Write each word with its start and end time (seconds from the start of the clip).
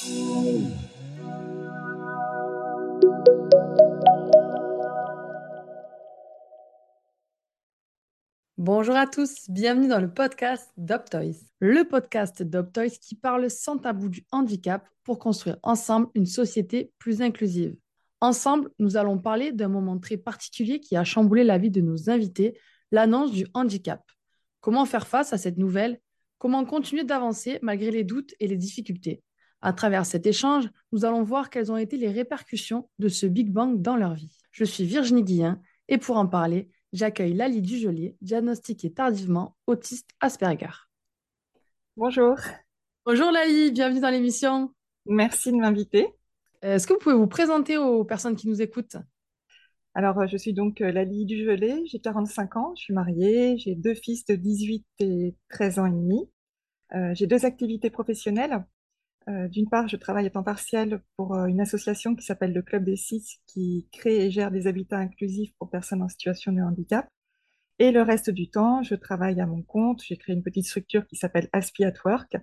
Bonjour 0.00 0.14
à 8.94 9.08
tous, 9.08 9.50
bienvenue 9.50 9.88
dans 9.88 9.98
le 9.98 10.12
podcast 10.12 10.70
DocToys, 10.76 11.34
le 11.58 11.82
podcast 11.82 12.44
DocToys 12.44 12.90
qui 12.90 13.16
parle 13.16 13.50
sans 13.50 13.78
tabou 13.78 14.08
du 14.08 14.24
handicap 14.30 14.86
pour 15.02 15.18
construire 15.18 15.58
ensemble 15.64 16.06
une 16.14 16.26
société 16.26 16.92
plus 17.00 17.20
inclusive. 17.20 17.76
Ensemble, 18.20 18.70
nous 18.78 18.96
allons 18.96 19.18
parler 19.18 19.50
d'un 19.50 19.68
moment 19.68 19.98
très 19.98 20.16
particulier 20.16 20.78
qui 20.78 20.96
a 20.96 21.02
chamboulé 21.02 21.42
la 21.42 21.58
vie 21.58 21.72
de 21.72 21.80
nos 21.80 22.08
invités, 22.08 22.56
l'annonce 22.92 23.32
du 23.32 23.48
handicap. 23.52 24.04
Comment 24.60 24.86
faire 24.86 25.08
face 25.08 25.32
à 25.32 25.38
cette 25.38 25.58
nouvelle? 25.58 26.00
Comment 26.38 26.64
continuer 26.64 27.02
d'avancer 27.02 27.58
malgré 27.62 27.90
les 27.90 28.04
doutes 28.04 28.36
et 28.38 28.46
les 28.46 28.56
difficultés? 28.56 29.24
À 29.60 29.72
travers 29.72 30.06
cet 30.06 30.24
échange, 30.26 30.70
nous 30.92 31.04
allons 31.04 31.24
voir 31.24 31.50
quelles 31.50 31.72
ont 31.72 31.76
été 31.76 31.96
les 31.96 32.10
répercussions 32.10 32.88
de 33.00 33.08
ce 33.08 33.26
Big 33.26 33.50
Bang 33.50 33.82
dans 33.82 33.96
leur 33.96 34.14
vie. 34.14 34.38
Je 34.52 34.64
suis 34.64 34.84
Virginie 34.84 35.24
Guillain 35.24 35.60
et 35.88 35.98
pour 35.98 36.16
en 36.16 36.28
parler, 36.28 36.70
j'accueille 36.92 37.34
Lali 37.34 37.60
Dujolier, 37.60 38.16
diagnostiquée 38.20 38.92
tardivement 38.92 39.56
autiste 39.66 40.10
Asperger. 40.20 40.86
Bonjour. 41.96 42.36
Bonjour 43.04 43.32
Lali, 43.32 43.72
bienvenue 43.72 44.00
dans 44.00 44.10
l'émission. 44.10 44.72
Merci 45.06 45.50
de 45.50 45.56
m'inviter. 45.56 46.06
Est-ce 46.62 46.86
que 46.86 46.92
vous 46.92 47.00
pouvez 47.00 47.16
vous 47.16 47.26
présenter 47.26 47.78
aux 47.78 48.04
personnes 48.04 48.36
qui 48.36 48.48
nous 48.48 48.62
écoutent? 48.62 48.96
Alors, 49.94 50.24
je 50.28 50.36
suis 50.36 50.52
donc 50.52 50.80
euh, 50.80 50.92
Lali 50.92 51.26
Dujolet, 51.26 51.82
j'ai 51.86 51.98
45 51.98 52.56
ans, 52.56 52.74
je 52.76 52.82
suis 52.82 52.94
mariée, 52.94 53.58
j'ai 53.58 53.74
deux 53.74 53.94
fils 53.94 54.24
de 54.26 54.36
18 54.36 54.86
et 55.00 55.34
13 55.48 55.78
ans 55.80 55.86
et 55.86 55.90
demi. 55.90 56.30
Euh, 56.94 57.12
j'ai 57.14 57.26
deux 57.26 57.44
activités 57.44 57.90
professionnelles. 57.90 58.64
Euh, 59.28 59.48
d'une 59.48 59.68
part, 59.68 59.88
je 59.88 59.96
travaille 59.96 60.26
à 60.26 60.30
temps 60.30 60.42
partiel 60.42 61.02
pour 61.16 61.36
une 61.36 61.60
association 61.60 62.14
qui 62.14 62.24
s'appelle 62.24 62.52
le 62.52 62.62
Club 62.62 62.84
des 62.84 62.96
Six, 62.96 63.40
qui 63.46 63.86
crée 63.92 64.24
et 64.26 64.30
gère 64.30 64.50
des 64.50 64.66
habitats 64.66 64.98
inclusifs 64.98 65.52
pour 65.58 65.70
personnes 65.70 66.02
en 66.02 66.08
situation 66.08 66.52
de 66.52 66.62
handicap. 66.62 67.06
Et 67.78 67.92
le 67.92 68.02
reste 68.02 68.30
du 68.30 68.50
temps, 68.50 68.82
je 68.82 68.94
travaille 68.94 69.40
à 69.40 69.46
mon 69.46 69.62
compte. 69.62 70.02
J'ai 70.02 70.16
créé 70.16 70.34
une 70.34 70.42
petite 70.42 70.66
structure 70.66 71.06
qui 71.06 71.16
s'appelle 71.16 71.48
Aspi 71.52 71.84
at 71.84 71.94
Work. 72.04 72.36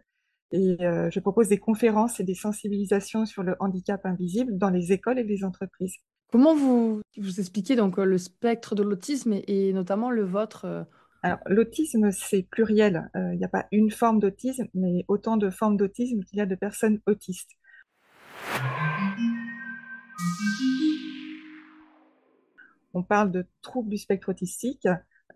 Et 0.52 0.78
je 0.80 1.20
propose 1.20 1.50
des 1.50 1.58
conférences 1.58 2.22
et 2.22 2.24
des 2.24 2.36
sensibilisations 2.36 3.26
sur 3.26 3.44
le 3.44 3.56
handicap 3.60 4.06
invisible 4.06 4.58
dans 4.58 4.70
les 4.70 4.94
écoles 4.94 5.20
et 5.20 5.24
les 5.24 5.44
entreprises. 5.44 5.96
Comment 6.32 6.56
vous, 6.56 7.02
vous 7.18 7.40
expliquez 7.40 7.76
donc 7.76 7.98
le 7.98 8.18
spectre 8.18 8.76
de 8.76 8.84
l'autisme 8.84 9.34
et, 9.48 9.74
notamment 9.74 10.12
le 10.12 10.24
vôtre 10.24 10.88
l'autisme, 11.48 12.12
c'est 12.12 12.44
pluriel. 12.44 13.10
Il 13.16 13.38
n'y 13.38 13.46
a 13.46 13.50
pas 13.50 13.68
une 13.72 13.92
forme 13.92 14.20
d'autisme, 14.20 14.68
mais 14.74 15.06
autant 15.08 15.38
de 15.38 15.50
formes 15.50 15.78
d'autisme 15.78 16.24
qu'il 16.24 16.40
y 16.40 16.42
a 16.42 16.46
de 16.46 16.56
personnes 16.56 17.02
autistes. 17.06 17.52
On 22.94 23.04
parle 23.04 23.32
de 23.32 23.46
troubles 23.62 23.90
du 23.90 23.98
spectre 23.98 24.30
autistique, 24.30 24.88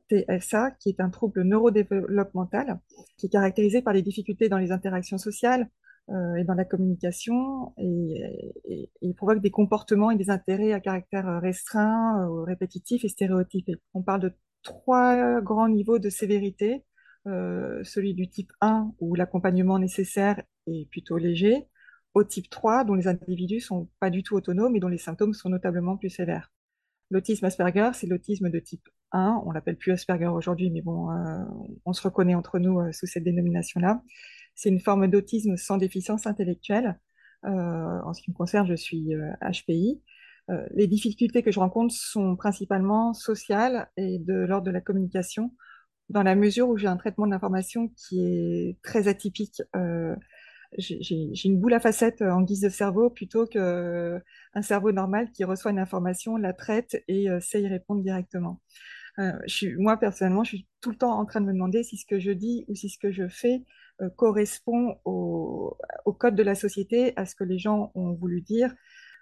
TSA, 0.10 0.72
qui 0.80 0.90
est 0.90 1.02
un 1.02 1.10
trouble 1.10 1.44
neurodéveloppemental, 1.44 2.80
qui 3.18 3.28
est 3.28 3.30
caractérisé 3.30 3.82
par 3.82 3.94
les 3.94 4.02
difficultés 4.02 4.50
dans 4.50 4.58
les 4.58 4.72
interactions 4.72 5.18
sociales 5.18 5.70
euh, 6.10 6.36
et 6.36 6.44
dans 6.44 6.54
la 6.54 6.66
communication, 6.66 7.74
et, 7.78 8.90
il 9.02 9.14
provoque 9.14 9.42
des 9.42 9.52
comportements 9.52 10.10
et 10.10 10.16
des 10.16 10.30
intérêts 10.30 10.72
à 10.72 10.80
caractère 10.80 11.40
restreint, 11.42 12.28
euh, 12.28 12.44
répétitif 12.44 13.04
et 13.06 13.10
stéréotypé. 13.10 13.76
On 13.94 14.02
parle 14.02 14.22
de 14.22 14.34
trois 14.64 15.42
grands 15.42 15.70
niveaux 15.70 16.00
de 16.00 16.10
sévérité, 16.10 16.84
euh, 17.28 17.84
celui 17.84 18.14
du 18.14 18.30
type 18.30 18.52
1 18.62 18.94
où 19.00 19.16
l'accompagnement 19.16 19.78
nécessaire 19.78 20.42
est 20.68 20.90
plutôt 20.90 21.18
léger, 21.18 21.68
au 22.14 22.24
type 22.24 22.50
3 22.50 22.86
dont 22.86 22.96
les 22.96 23.08
individus 23.08 23.60
sont 23.60 23.90
pas 24.00 24.10
du 24.10 24.24
tout 24.24 24.36
autonomes 24.36 24.76
et 24.76 24.80
dont 24.80 24.88
les 24.88 24.98
symptômes 24.98 25.34
sont 25.34 25.50
notablement 25.50 25.98
plus 25.98 26.10
sévères. 26.10 26.52
L'autisme 27.12 27.46
Asperger, 27.46 27.92
c'est 27.94 28.08
l'autisme 28.08 28.50
de 28.50 28.60
type 28.60 28.88
1, 29.12 29.42
on 29.46 29.52
l'appelle 29.52 29.78
plus 29.78 29.92
Asperger 29.92 30.28
aujourd'hui, 30.28 30.70
mais 30.72 30.82
bon, 30.82 31.12
euh, 31.12 31.44
on 31.86 31.94
se 31.94 32.02
reconnaît 32.02 32.36
entre 32.36 32.60
nous 32.60 32.80
euh, 32.80 32.92
sous 32.92 33.06
cette 33.06 33.24
dénomination-là. 33.24 34.02
C'est 34.56 34.70
une 34.70 34.80
forme 34.80 35.08
d'autisme 35.08 35.58
sans 35.58 35.78
déficience 35.78 36.28
intellectuelle. 36.28 37.00
en 37.44 38.14
ce 38.14 38.22
qui 38.22 38.32
me 38.32 38.36
concerne, 38.36 38.68
je 38.68 38.76
suis 38.76 39.14
HPI. 39.42 40.02
Euh, 40.50 40.66
les 40.72 40.88
difficultés 40.88 41.44
que 41.44 41.52
je 41.52 41.60
rencontre 41.60 41.94
sont 41.94 42.36
principalement 42.36 43.14
sociales 43.14 43.90
et 43.98 44.20
de 44.20 44.34
l'ordre 44.34 44.66
de 44.66 44.72
la 44.72 44.82
communication, 44.82 45.54
dans 46.10 46.24
la 46.24 46.36
mesure 46.36 46.70
où 46.70 46.78
j'ai 46.78 46.88
un 46.88 46.98
traitement 46.98 47.28
d'information 47.28 47.90
qui 47.90 48.22
est 48.26 48.78
très 48.82 49.08
atypique. 49.08 49.62
Euh, 49.76 50.16
j'ai 50.78 51.46
une 51.46 51.60
boule 51.60 51.74
à 51.74 51.80
facettes 51.80 52.22
en 52.22 52.42
guise 52.42 52.62
de 52.62 52.70
cerveau 52.70 53.10
plutôt 53.10 53.48
qu'un 53.48 54.22
cerveau 54.62 54.92
normal 54.92 55.32
qui 55.32 55.44
reçoit 55.44 55.72
une 55.72 55.80
information, 55.80 56.38
la 56.38 56.54
traite 56.54 57.04
et 57.08 57.30
euh, 57.30 57.40
sait 57.40 57.62
y 57.62 57.68
répondre 57.68 58.02
directement. 58.04 58.62
moi, 59.78 59.98
personnellement, 59.98 60.44
je 60.44 60.50
suis 60.50 60.68
tout 60.82 60.92
le 60.92 60.98
temps 60.98 61.20
en 61.20 61.26
train 61.26 61.42
de 61.42 61.46
me 61.46 61.54
demander 61.54 61.84
si 61.84 61.98
ce 61.98 62.06
que 62.06 62.20
je 62.20 62.32
dis 62.32 62.66
ou 62.68 62.76
si 62.76 62.90
ce 62.90 62.98
que 62.98 63.12
je 63.12 63.28
fais 63.28 63.64
correspond 64.16 64.96
au, 65.04 65.78
code 66.20 66.36
de 66.36 66.44
la 66.44 66.56
société, 66.56 67.14
à 67.18 67.26
ce 67.26 67.36
que 67.36 67.44
les 67.44 67.58
gens 67.58 67.92
ont 67.96 68.14
voulu 68.14 68.42
dire, 68.42 68.74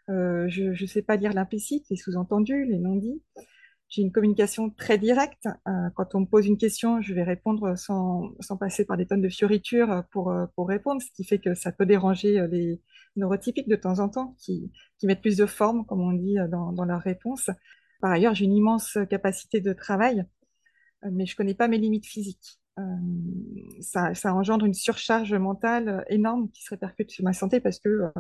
euh, 0.10 0.48
je 0.48 0.70
ne 0.82 0.88
sais 0.88 1.02
pas 1.02 1.16
lire 1.18 1.34
l'implicite, 1.34 1.86
les 1.90 1.98
sous-entendus, 1.98 2.66
les 2.66 2.80
non-dits. 2.80 3.22
J'ai 3.90 4.02
une 4.02 4.12
communication 4.12 4.70
très 4.70 4.98
directe. 4.98 5.48
Euh, 5.68 5.90
quand 5.96 6.16
on 6.16 6.22
me 6.22 6.26
pose 6.26 6.46
une 6.46 6.58
question, 6.58 7.02
je 7.02 7.14
vais 7.14 7.24
répondre 7.24 7.78
sans, 7.78 8.34
passer 8.60 8.86
par 8.86 8.98
des 8.98 9.06
tonnes 9.06 9.22
de 9.22 9.30
fioritures 9.30 10.04
pour, 10.12 10.32
euh, 10.32 10.46
pour 10.56 10.68
répondre, 10.68 11.02
ce 11.02 11.12
qui 11.14 11.24
fait 11.24 11.40
que 11.40 11.54
ça 11.54 11.72
peut 11.72 11.86
déranger 11.86 12.46
les 12.50 12.82
neurotypiques 13.16 13.70
de 13.70 13.76
temps 13.76 14.00
en 14.00 14.10
temps, 14.10 14.36
qui, 14.40 14.72
qui 14.98 15.08
mettent 15.08 15.22
plus 15.22 15.38
de 15.38 15.46
forme, 15.46 15.86
comme 15.86 16.02
on 16.02 16.14
dit, 16.14 16.36
dans, 16.50 16.72
dans 16.74 16.86
leur 16.86 17.02
réponse. 17.02 17.50
Par 18.02 18.12
ailleurs, 18.12 18.36
j'ai 18.36 18.46
une 18.46 18.56
immense 18.56 18.98
capacité 19.10 19.60
de 19.62 19.74
travail, 19.74 20.26
mais 21.10 21.26
je 21.26 21.34
ne 21.34 21.38
connais 21.38 21.56
pas 21.56 21.68
mes 21.68 21.78
limites 21.78 22.06
physiques. 22.06 22.60
Ça, 23.82 24.14
ça, 24.14 24.36
engendre 24.36 24.66
une 24.66 24.76
surcharge 24.76 25.34
mentale 25.34 26.06
énorme 26.10 26.52
qui 26.52 26.62
se 26.62 26.70
répercute 26.70 27.10
sur 27.10 27.24
ma 27.24 27.34
santé 27.34 27.60
parce 27.60 27.80
que 27.80 28.12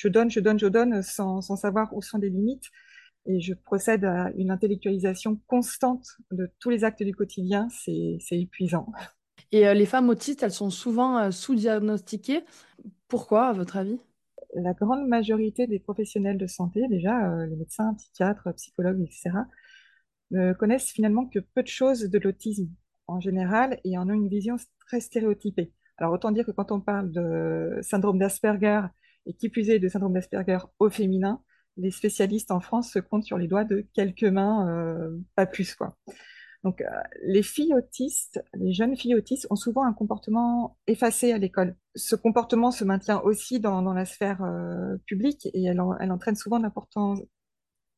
je 0.00 0.08
donne, 0.08 0.30
je 0.30 0.40
donne, 0.40 0.58
je 0.58 0.66
donne 0.66 1.02
sans, 1.02 1.42
savoir 1.42 1.94
où 1.94 2.00
sont 2.00 2.16
les 2.16 2.30
limites. 2.30 2.70
Et 3.26 3.38
je 3.38 3.52
procède 3.52 4.06
à 4.06 4.30
une 4.34 4.50
intellectualisation 4.50 5.38
constante 5.46 6.06
de 6.30 6.50
tous 6.58 6.70
les 6.70 6.84
actes 6.84 7.02
du 7.02 7.14
quotidien. 7.14 7.68
C'est 7.68 8.18
épuisant. 8.30 8.90
Et 9.52 9.68
euh, 9.68 9.74
les 9.74 9.84
femmes 9.84 10.08
autistes, 10.08 10.42
elles 10.42 10.52
sont 10.52 10.70
souvent 10.70 11.18
euh, 11.18 11.30
sous-diagnostiquées. 11.30 12.44
Pourquoi, 13.08 13.48
à 13.48 13.52
votre 13.52 13.76
avis? 13.76 13.98
La 14.54 14.72
grande 14.72 15.06
majorité 15.06 15.66
des 15.66 15.78
professionnels 15.78 16.38
de 16.38 16.46
santé, 16.46 16.88
déjà 16.88 17.30
euh, 17.30 17.46
les 17.46 17.56
médecins, 17.56 17.92
psychiatres, 17.98 18.50
psychologues, 18.54 19.02
etc., 19.02 19.30
ne 20.30 20.54
connaissent 20.54 20.90
finalement 20.90 21.26
que 21.26 21.40
peu 21.40 21.62
de 21.62 21.68
choses 21.68 22.04
de 22.04 22.18
l'autisme 22.18 22.70
en 23.06 23.20
général 23.20 23.80
et 23.84 23.98
en 23.98 24.08
ont 24.08 24.14
une 24.14 24.28
vision 24.28 24.56
très 24.86 25.00
stéréotypée. 25.00 25.72
Alors 25.98 26.14
autant 26.14 26.30
dire 26.30 26.46
que 26.46 26.52
quand 26.52 26.72
on 26.72 26.80
parle 26.80 27.10
de 27.12 27.78
syndrome 27.82 28.18
d'Asperger 28.18 28.80
et 29.26 29.34
qui 29.34 29.48
plus 29.48 29.70
est 29.70 29.78
de 29.78 29.88
syndrome 29.88 30.14
d'Asperger 30.14 30.58
au 30.78 30.90
féminin, 30.90 31.42
les 31.76 31.90
spécialistes 31.90 32.50
en 32.50 32.60
France 32.60 32.92
se 32.92 32.98
comptent 32.98 33.24
sur 33.24 33.38
les 33.38 33.48
doigts 33.48 33.64
de 33.64 33.86
quelques 33.94 34.24
mains, 34.24 34.68
euh, 34.68 35.16
pas 35.34 35.46
plus 35.46 35.74
quoi. 35.74 35.96
Donc, 36.62 36.82
euh, 36.82 36.84
les 37.22 37.42
filles 37.42 37.72
autistes, 37.72 38.42
les 38.54 38.74
jeunes 38.74 38.94
filles 38.94 39.14
autistes 39.14 39.46
ont 39.48 39.56
souvent 39.56 39.84
un 39.84 39.94
comportement 39.94 40.76
effacé 40.86 41.32
à 41.32 41.38
l'école. 41.38 41.74
Ce 41.94 42.16
comportement 42.16 42.70
se 42.70 42.84
maintient 42.84 43.20
aussi 43.20 43.60
dans, 43.60 43.80
la 43.94 44.04
sphère 44.04 44.42
euh, 44.42 44.96
publique 45.06 45.48
et 45.54 45.64
elle, 45.64 45.80
elle, 46.00 46.12
entraîne 46.12 46.36
souvent 46.36 46.60
d'importants 46.60 47.14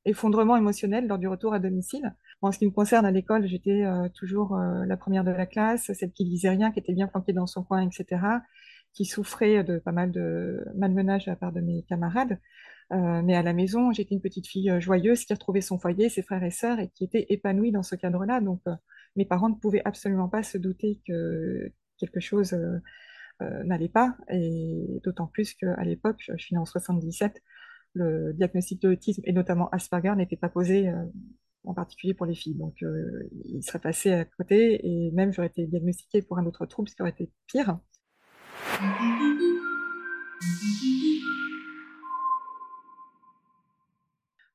effondrements 0.04 0.56
émotionnels 0.56 1.08
lors 1.08 1.18
du 1.18 1.26
retour 1.26 1.54
à 1.54 1.58
domicile. 1.58 2.14
En 2.40 2.52
ce 2.52 2.58
qui 2.58 2.66
me 2.66 2.70
concerne, 2.70 3.04
à 3.04 3.10
l'école, 3.10 3.46
j'étais 3.46 3.84
toujours 4.14 4.56
la 4.56 4.96
première 4.96 5.22
de 5.22 5.30
la 5.30 5.46
classe, 5.46 5.92
celle 5.92 6.10
qui 6.10 6.24
lisait 6.24 6.48
rien, 6.48 6.72
qui 6.72 6.80
était 6.80 6.92
bien 6.92 7.06
flanquée 7.06 7.32
dans 7.32 7.46
son 7.46 7.62
coin, 7.62 7.86
etc 7.86 8.40
qui 8.94 9.04
souffrait 9.04 9.64
de 9.64 9.78
pas 9.78 9.92
mal 9.92 10.12
de 10.12 10.64
malmenage 10.74 11.26
de 11.26 11.30
la 11.30 11.36
part 11.36 11.52
de 11.52 11.60
mes 11.60 11.82
camarades. 11.84 12.38
Euh, 12.92 13.22
mais 13.22 13.34
à 13.34 13.42
la 13.42 13.54
maison, 13.54 13.92
j'étais 13.92 14.14
une 14.14 14.20
petite 14.20 14.46
fille 14.46 14.70
euh, 14.70 14.80
joyeuse 14.80 15.24
qui 15.24 15.32
retrouvait 15.32 15.62
son 15.62 15.78
foyer, 15.78 16.08
ses 16.10 16.22
frères 16.22 16.44
et 16.44 16.50
sœurs 16.50 16.78
et 16.78 16.88
qui 16.90 17.04
était 17.04 17.26
épanouie 17.30 17.72
dans 17.72 17.82
ce 17.82 17.94
cadre-là. 17.94 18.40
Donc, 18.40 18.60
euh, 18.66 18.74
mes 19.16 19.24
parents 19.24 19.48
ne 19.48 19.54
pouvaient 19.54 19.82
absolument 19.84 20.28
pas 20.28 20.42
se 20.42 20.58
douter 20.58 21.00
que 21.06 21.72
quelque 21.98 22.20
chose 22.20 22.56
n'allait 23.64 23.88
pas. 23.88 24.16
Et 24.30 25.00
d'autant 25.04 25.26
plus 25.26 25.54
qu'à 25.54 25.82
l'époque, 25.84 26.16
je, 26.20 26.36
suis 26.36 26.54
née 26.54 26.60
en 26.60 26.64
77, 26.64 27.42
le 27.94 28.32
diagnostic 28.32 28.80
de 28.82 28.88
l'autisme 28.88 29.22
et 29.24 29.32
notamment 29.32 29.68
Asperger 29.70 30.14
n'était 30.16 30.36
pas 30.36 30.48
posé 30.48 30.90
en 31.64 31.74
particulier 31.74 32.14
pour 32.14 32.26
les 32.26 32.34
filles. 32.34 32.54
Donc, 32.54 32.82
il 33.44 33.62
serait 33.62 33.80
passé 33.80 34.12
à 34.12 34.24
côté 34.24 34.80
et 34.86 35.10
même 35.12 35.32
j'aurais 35.32 35.48
été 35.48 35.66
diagnostiquée 35.66 36.22
pour 36.22 36.38
un 36.38 36.46
autre 36.46 36.66
trouble, 36.66 36.88
ce 36.88 36.94
qui 36.94 37.02
aurait 37.02 37.10
été 37.10 37.30
pire. 37.46 37.78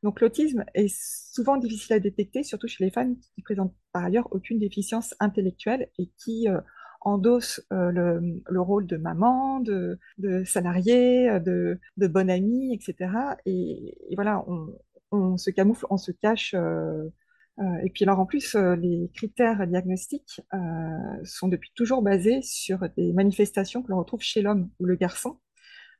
Donc 0.03 0.21
l'autisme 0.21 0.63
est 0.73 0.93
souvent 0.93 1.57
difficile 1.57 1.95
à 1.95 1.99
détecter, 1.99 2.43
surtout 2.43 2.67
chez 2.67 2.83
les 2.83 2.91
femmes 2.91 3.17
qui 3.17 3.41
présentent 3.41 3.75
par 3.91 4.05
ailleurs 4.05 4.27
aucune 4.31 4.59
déficience 4.59 5.15
intellectuelle 5.19 5.89
et 5.97 6.09
qui, 6.17 6.47
euh, 6.47 6.61
endosse 7.01 7.61
le, 7.71 8.41
le, 8.47 8.61
rôle 8.61 8.85
de 8.85 8.97
maman, 8.97 9.59
de, 9.59 9.99
de 10.17 10.43
salarié, 10.43 11.39
de, 11.39 11.79
bonne 11.97 12.29
amie, 12.29 12.73
etc. 12.73 13.37
Et, 13.45 13.97
voilà, 14.15 14.43
on, 14.47 14.67
on, 15.11 15.37
se 15.37 15.49
camoufle, 15.49 15.85
on 15.89 15.97
se 15.97 16.11
cache. 16.11 16.53
Et 17.83 17.89
puis 17.89 18.03
alors 18.03 18.19
en 18.19 18.25
plus, 18.25 18.55
les 18.55 19.09
critères 19.13 19.65
diagnostiques 19.67 20.41
sont 21.23 21.47
depuis 21.47 21.71
toujours 21.75 22.01
basés 22.01 22.41
sur 22.43 22.79
des 22.95 23.13
manifestations 23.13 23.81
que 23.81 23.89
l'on 23.91 23.97
retrouve 23.97 24.21
chez 24.21 24.41
l'homme 24.41 24.69
ou 24.79 24.85
le 24.85 24.95
garçon 24.95 25.39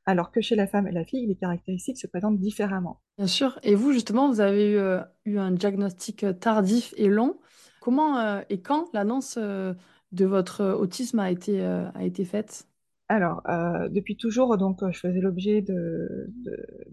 alors 0.08 0.32
que 0.32 0.40
chez 0.42 0.56
la 0.56 0.68
femme 0.68 0.88
et 0.88 0.92
la 0.92 1.04
fille, 1.04 1.28
les 1.28 1.36
caractéristiques 1.36 1.98
se 1.98 2.08
présentent 2.08 2.40
différemment. 2.40 3.02
Bien 3.18 3.28
sûr. 3.28 3.60
Et 3.62 3.76
vous, 3.76 3.92
justement, 3.92 4.32
vous 4.32 4.40
avez 4.40 4.72
eu, 4.72 4.78
euh, 4.78 5.02
eu 5.26 5.38
un 5.38 5.52
diagnostic 5.52 6.24
euh, 6.24 6.34
tardif 6.34 6.94
et 6.96 7.10
long. 7.10 7.38
Comment 7.82 8.18
euh, 8.18 8.42
et 8.50 8.62
quand 8.62 8.88
l'annonce 8.94 9.38
de 9.38 10.26
votre 10.26 10.64
autisme 10.64 11.20
a 11.20 11.30
été, 11.30 11.62
a 11.62 12.04
été 12.04 12.26
faite? 12.26 12.68
Alors, 13.10 13.42
depuis 13.90 14.18
toujours, 14.18 14.58
donc, 14.58 14.80
je 14.92 15.00
faisais 15.00 15.22
l'objet 15.22 15.62
de, 15.62 16.30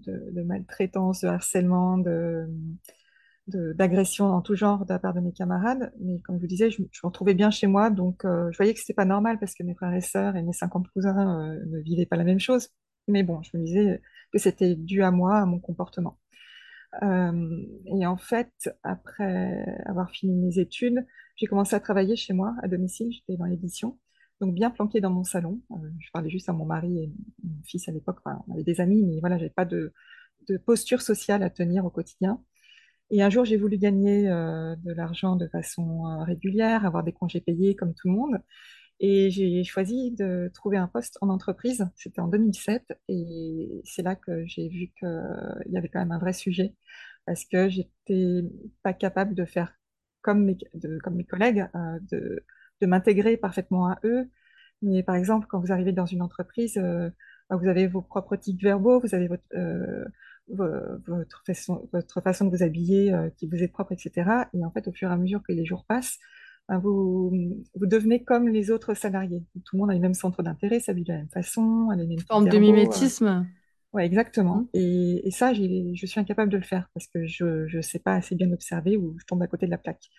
de, 0.07 0.43
maltraitance, 0.43 1.23
de 1.23 1.29
harcèlement, 1.29 1.99
de, 1.99 2.47
d'agression 3.47 4.27
en 4.27 4.41
tout 4.41 4.55
genre 4.55 4.87
de 4.87 4.93
la 4.93 4.99
part 4.99 5.15
de 5.15 5.21
mes 5.21 5.33
camarades. 5.33 5.93
Mais 6.01 6.21
comme 6.21 6.37
je 6.37 6.41
vous 6.43 6.47
disais, 6.47 6.71
je, 6.71 6.79
je 6.91 7.01
me 7.05 7.09
retrouvais 7.09 7.35
bien 7.35 7.51
chez 7.51 7.67
moi, 7.67 7.91
donc 7.91 8.23
je 8.25 8.57
voyais 8.57 8.75
que 8.75 8.81
c'était 8.81 8.95
pas 8.95 9.05
normal 9.05 9.39
parce 9.39 9.55
que 9.55 9.63
mes 9.63 9.75
frères 9.75 9.95
et 9.95 10.01
sœurs 10.01 10.37
et 10.37 10.43
mes 10.43 10.53
50 10.53 10.89
cousins 10.89 11.57
ne 11.67 11.79
vivaient 11.81 12.07
pas 12.07 12.17
la 12.17 12.25
même 12.25 12.41
chose. 12.41 12.69
Mais 13.09 13.23
bon, 13.23 13.43
je 13.43 13.57
me 13.57 13.65
disais 13.65 14.01
que 14.33 14.39
c'était 14.39 14.75
dû 14.77 15.03
à 15.03 15.11
moi, 15.11 15.39
à 15.39 15.47
mon 15.47 15.59
comportement. 15.61 16.19
Euh, 17.03 17.67
et 17.87 18.07
en 18.07 18.17
fait, 18.17 18.53
après 18.83 19.65
avoir 19.87 20.11
fini 20.11 20.35
mes 20.35 20.59
études, 20.59 21.05
j'ai 21.37 21.47
commencé 21.47 21.75
à 21.75 21.81
travailler 21.81 22.17
chez 22.17 22.33
moi, 22.33 22.55
à 22.63 22.69
domicile. 22.69 23.13
J'étais 23.13 23.37
dans 23.37 23.47
l'édition, 23.47 23.99
donc 24.41 24.55
bien 24.55 24.71
planquée 24.71 25.01
dans 25.01 25.11
mon 25.11 25.25
salon. 25.25 25.61
Euh, 25.73 25.77
je 26.01 26.09
parlais 26.13 26.31
juste 26.31 26.49
à 26.49 26.53
mon 26.53 26.65
mari 26.67 26.99
et 27.05 27.13
mon 27.43 27.63
fils 27.65 27.89
à 27.89 27.93
l'époque. 27.93 28.19
Enfin, 28.25 28.43
on 28.49 28.55
avait 28.55 28.65
des 28.65 28.81
amis, 28.81 29.03
mais 29.03 29.21
voilà, 29.21 29.39
j'avais 29.39 29.51
pas 29.51 29.65
de, 29.65 29.93
de, 30.49 30.57
posture 30.59 31.03
sociale 31.03 31.43
à 31.43 31.51
tenir 31.51 31.85
au 31.85 31.91
quotidien. 31.91 32.43
Et 33.15 33.23
un 33.23 33.31
jour, 33.31 33.45
j'ai 33.45 33.57
voulu 33.57 33.79
gagner 33.79 34.29
euh, 34.29 34.75
de 34.75 34.93
l'argent 34.93 35.37
de 35.37 35.47
façon 35.47 36.05
euh, 36.05 36.25
régulière, 36.25 36.85
avoir 36.85 37.05
des 37.05 37.13
congés 37.13 37.41
payés 37.41 37.77
comme 37.77 37.95
tout 37.95 38.09
le 38.09 38.15
monde. 38.15 38.43
Et 38.99 39.31
j'ai 39.31 39.63
choisi 39.63 40.11
de 40.11 40.51
trouver 40.53 40.79
un 40.79 40.89
poste 40.89 41.19
en 41.21 41.29
entreprise. 41.29 41.89
C'était 41.95 42.21
en 42.21 42.27
2007. 42.27 42.83
Et 43.09 43.83
c'est 43.85 44.03
là 44.03 44.17
que 44.17 44.45
j'ai 44.47 44.69
vu 44.69 44.91
qu'il 44.99 45.73
y 45.73 45.77
avait 45.77 45.89
quand 45.89 46.01
même 46.01 46.11
un 46.11 46.19
vrai 46.19 46.33
sujet. 46.33 46.75
Parce 47.25 47.45
que 47.45 47.69
j'étais 47.69 48.43
pas 48.83 48.93
capable 48.93 49.35
de 49.37 49.45
faire 49.45 49.79
comme 50.21 50.45
mes, 50.45 50.57
collègues, 51.25 51.69
euh, 51.77 51.99
de, 52.11 52.87
m'intégrer 52.87 53.37
parfaitement 53.37 53.87
à 53.87 54.01
eux. 54.03 54.29
Mais 54.83 55.05
par 55.05 55.15
exemple, 55.15 55.47
quand 55.49 55.61
vous 55.61 55.71
arrivez 55.71 55.93
dans 55.93 56.07
une 56.07 56.21
entreprise, 56.23 56.77
bah, 56.77 57.57
vous 57.57 57.69
avez 57.69 57.87
vos 57.87 58.03
propres 58.03 58.35
tics 58.37 58.63
verbaux, 58.63 59.01
vous 59.01 59.15
avez 59.15 59.29
votre, 59.29 59.45
votre, 60.49 61.43
façon, 61.47 61.89
votre 61.93 62.21
façon 62.21 62.47
de 62.47 62.57
vous 62.57 62.63
habiller 62.63 63.13
euh, 63.13 63.31
qui 63.37 63.47
vous 63.47 63.63
est 63.63 63.69
propre, 63.69 63.93
etc. 63.93 64.31
Et 64.53 64.65
en 64.65 64.71
fait, 64.71 64.87
au 64.89 64.93
fur 64.93 65.11
et 65.11 65.13
à 65.13 65.17
mesure 65.17 65.43
que 65.43 65.53
les 65.53 65.65
jours 65.65 65.85
passent, 65.87 66.19
vous, 66.69 67.31
vous 67.75 67.87
devenez 67.87 68.25
comme 68.25 68.49
les 68.49 68.71
autres 68.71 68.95
salariés. 68.95 69.43
Tout 69.65 69.77
le 69.77 69.81
monde 69.81 69.91
a 69.91 69.95
les 69.95 70.01
mêmes 70.01 70.15
centres 70.15 70.43
d'intérêt, 70.43 70.81
s'habille 70.81 71.05
de 71.05 71.13
la 71.13 71.19
même 71.19 71.29
façon, 71.29 71.91
a 71.91 71.97
les 71.97 72.07
mêmes 72.07 72.21
forme 72.21 72.49
de 72.49 72.59
mimétisme. 72.59 73.27
Euh. 73.27 73.43
Ouais, 73.93 74.07
exactement. 74.07 74.57
Mmh. 74.57 74.69
Et, 74.75 75.29
et, 75.29 75.31
ça, 75.31 75.53
je 75.53 76.07
suis 76.07 76.21
incapable 76.21 76.51
de 76.51 76.57
le 76.57 76.65
faire 76.65 76.89
parce 76.95 77.07
que 77.07 77.27
je 77.27 77.77
ne 77.77 77.83
sais 77.83 77.99
pas 77.99 78.15
assez 78.15 78.35
bien 78.35 78.51
observer 78.51 78.97
ou 78.97 79.17
je 79.21 79.27
tombe 79.27 79.43
à 79.43 79.47
côté 79.47 79.67
de 79.67 79.71
la 79.71 79.79
plaque. 79.79 80.11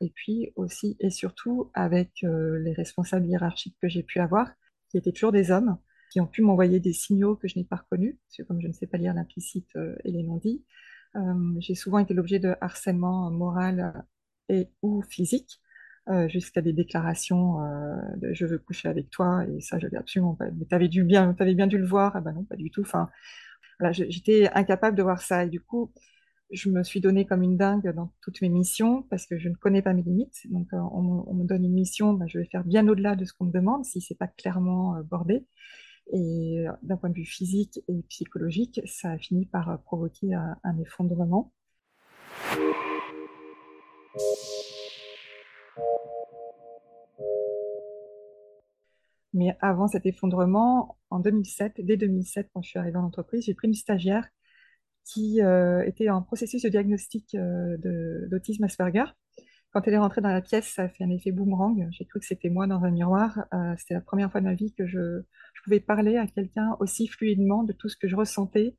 Et 0.00 0.10
puis 0.14 0.52
aussi 0.56 0.96
et 1.00 1.10
surtout 1.10 1.70
avec 1.74 2.22
euh, 2.24 2.58
les 2.60 2.72
responsables 2.72 3.26
hiérarchiques 3.26 3.76
que 3.82 3.88
j'ai 3.88 4.02
pu 4.02 4.20
avoir, 4.20 4.52
qui 4.88 4.96
étaient 4.96 5.12
toujours 5.12 5.32
des 5.32 5.50
hommes, 5.50 5.76
qui 6.10 6.20
ont 6.20 6.26
pu 6.26 6.42
m'envoyer 6.42 6.80
des 6.80 6.92
signaux 6.92 7.36
que 7.36 7.48
je 7.48 7.58
n'ai 7.58 7.64
pas 7.64 7.76
reconnus, 7.76 8.16
parce 8.24 8.36
que 8.38 8.42
comme 8.42 8.60
je 8.60 8.68
ne 8.68 8.72
sais 8.72 8.86
pas 8.86 8.98
lire 8.98 9.14
l'implicite 9.14 9.68
euh, 9.76 9.96
et 10.04 10.10
les 10.10 10.22
non-dits, 10.22 10.64
j'ai 11.58 11.74
souvent 11.74 11.98
été 11.98 12.14
l'objet 12.14 12.38
de 12.38 12.54
harcèlement 12.60 13.30
moral 13.30 14.04
et 14.48 14.68
ou 14.82 15.02
physique 15.02 15.60
euh, 16.10 16.26
jusqu'à 16.26 16.62
des 16.62 16.72
déclarations 16.72 17.62
euh, 17.62 17.96
de 18.16 18.32
je 18.32 18.46
veux 18.46 18.58
coucher 18.58 18.88
avec 18.88 19.10
toi 19.10 19.44
et 19.46 19.60
ça 19.60 19.78
j'avais 19.78 19.98
absolument 19.98 20.34
pas. 20.34 20.46
Mais 20.52 20.64
t'avais 20.64 20.88
bien 20.88 21.34
t'avais 21.34 21.54
bien 21.54 21.66
dû 21.66 21.76
le 21.76 21.86
voir. 21.86 22.22
Ben 22.22 22.32
non 22.32 22.44
pas 22.44 22.56
du 22.56 22.70
tout. 22.70 22.80
Enfin 22.80 23.10
voilà, 23.78 23.92
j'étais 23.92 24.48
incapable 24.54 24.96
de 24.96 25.02
voir 25.02 25.20
ça. 25.20 25.44
Et 25.44 25.50
du 25.50 25.60
coup 25.60 25.92
je 26.50 26.70
me 26.70 26.82
suis 26.82 27.00
donné 27.02 27.26
comme 27.26 27.42
une 27.42 27.58
dingue 27.58 27.92
dans 27.94 28.10
toutes 28.22 28.40
mes 28.40 28.48
missions 28.48 29.02
parce 29.10 29.26
que 29.26 29.38
je 29.38 29.50
ne 29.50 29.54
connais 29.54 29.82
pas 29.82 29.92
mes 29.92 30.02
limites. 30.02 30.50
Donc 30.50 30.68
euh, 30.72 30.78
on, 30.92 31.34
me 31.34 31.44
donne 31.44 31.64
une 31.64 31.74
mission 31.74 32.14
ben, 32.14 32.26
je 32.26 32.38
vais 32.38 32.46
faire 32.46 32.64
bien 32.64 32.88
au-delà 32.88 33.14
de 33.14 33.26
ce 33.26 33.34
qu'on 33.34 33.44
me 33.44 33.52
demande 33.52 33.84
si 33.84 34.00
c'est 34.00 34.16
pas 34.16 34.28
clairement 34.28 34.98
bordé 35.02 35.46
et 36.12 36.66
d'un 36.82 36.96
point 36.96 37.10
de 37.10 37.14
vue 37.14 37.24
physique 37.24 37.80
et 37.88 38.02
psychologique 38.08 38.80
ça 38.86 39.10
a 39.12 39.18
fini 39.18 39.46
par 39.46 39.80
provoquer 39.82 40.34
un 40.34 40.78
effondrement 40.78 41.52
Mais 49.34 49.56
avant 49.60 49.86
cet 49.88 50.06
effondrement, 50.06 50.98
en 51.10 51.20
2007, 51.20 51.74
dès 51.78 51.96
2007, 51.96 52.48
quand 52.52 52.62
je 52.62 52.70
suis 52.70 52.78
arrivée 52.78 52.96
en 52.96 53.04
entreprise, 53.04 53.44
j'ai 53.44 53.54
pris 53.54 53.68
une 53.68 53.74
stagiaire 53.74 54.28
qui 55.04 55.40
euh, 55.42 55.82
était 55.86 56.10
en 56.10 56.22
processus 56.22 56.62
de 56.62 56.68
diagnostic 56.68 57.34
euh, 57.34 57.76
d'autisme 58.28 58.64
Asperger. 58.64 59.04
Quand 59.78 59.86
elle 59.86 59.94
est 59.94 59.98
rentrée 59.98 60.20
dans 60.20 60.32
la 60.32 60.40
pièce, 60.40 60.72
ça 60.74 60.82
a 60.82 60.88
fait 60.88 61.04
un 61.04 61.10
effet 61.10 61.30
boomerang. 61.30 61.86
J'ai 61.92 62.04
cru 62.04 62.18
que 62.18 62.26
c'était 62.26 62.48
moi 62.48 62.66
dans 62.66 62.82
un 62.82 62.90
miroir. 62.90 63.46
Euh, 63.54 63.74
c'était 63.78 63.94
la 63.94 64.00
première 64.00 64.28
fois 64.28 64.40
de 64.40 64.46
ma 64.46 64.54
vie 64.54 64.74
que 64.74 64.88
je, 64.88 65.22
pouvais 65.62 65.78
parler 65.78 66.16
à 66.16 66.26
quelqu'un 66.26 66.76
aussi 66.80 67.06
fluidement 67.06 67.62
de 67.62 67.72
tout 67.72 67.88
ce 67.88 67.96
que 67.96 68.08
je 68.08 68.16
ressentais, 68.16 68.74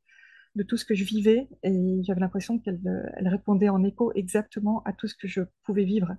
de 0.56 0.64
tout 0.64 0.76
ce 0.76 0.84
que 0.84 0.96
je 0.96 1.06
vivais. 1.06 1.48
Et 1.64 2.02
j'avais 2.04 2.20
l'impression 2.20 2.60
qu'elle 2.60 2.82
elle 3.16 3.30
répondait 3.30 3.70
en 3.70 3.82
écho 3.86 4.12
exactement 4.14 4.84
à 4.84 4.92
tout 4.92 5.08
ce 5.08 5.16
que 5.16 5.26
je 5.26 5.40
pouvais 5.64 5.86
vivre. 5.86 6.18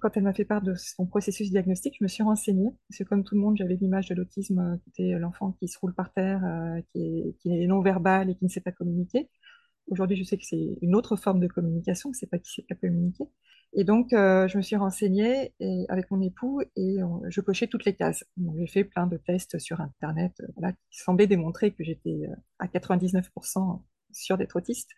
Quand 0.00 0.16
elle 0.16 0.22
m'a 0.22 0.32
fait 0.32 0.46
part 0.46 0.62
de 0.62 0.74
son 0.76 1.06
processus 1.06 1.50
diagnostique, 1.50 1.96
je 2.00 2.04
me 2.04 2.08
suis 2.08 2.22
renseignée. 2.22 2.70
C'est 2.88 3.04
comme 3.04 3.24
tout 3.24 3.34
le 3.34 3.42
monde, 3.42 3.58
j'avais 3.58 3.76
l'image 3.76 4.08
de 4.08 4.14
l'autisme 4.14 4.80
qui 4.94 5.10
l'enfant 5.10 5.52
qui 5.60 5.68
se 5.68 5.78
roule 5.78 5.94
par 5.94 6.10
terre, 6.10 6.42
euh, 6.42 6.80
qui, 6.90 7.36
est, 7.44 7.66
non-verbal 7.66 8.30
et 8.30 8.34
qui 8.34 8.44
ne 8.46 8.50
sait 8.50 8.62
pas 8.62 8.72
communiquer. 8.72 9.28
Aujourd'hui, 9.92 10.16
je 10.16 10.24
sais 10.24 10.38
que 10.38 10.44
c'est 10.44 10.78
une 10.80 10.94
autre 10.94 11.16
forme 11.16 11.38
de 11.38 11.46
communication, 11.46 12.12
c'est 12.14 12.26
pas 12.26 12.38
qui 12.38 12.50
sait 12.50 12.64
pas 12.66 12.74
communiquer. 12.74 13.24
Et 13.74 13.84
donc, 13.84 14.14
euh, 14.14 14.48
je 14.48 14.56
me 14.56 14.62
suis 14.62 14.76
renseignée 14.76 15.52
avec 15.88 16.10
mon 16.10 16.22
époux 16.22 16.62
et 16.76 16.96
je 17.28 17.40
cochais 17.42 17.66
toutes 17.66 17.84
les 17.84 17.94
cases. 17.94 18.24
J'ai 18.58 18.66
fait 18.66 18.84
plein 18.84 19.06
de 19.06 19.18
tests 19.18 19.58
sur 19.58 19.82
Internet 19.82 20.42
qui 20.90 20.98
semblaient 20.98 21.26
démontrer 21.26 21.72
que 21.72 21.84
j'étais 21.84 22.22
à 22.58 22.68
99% 22.68 23.82
sûr 24.12 24.38
d'être 24.38 24.56
autiste. 24.56 24.90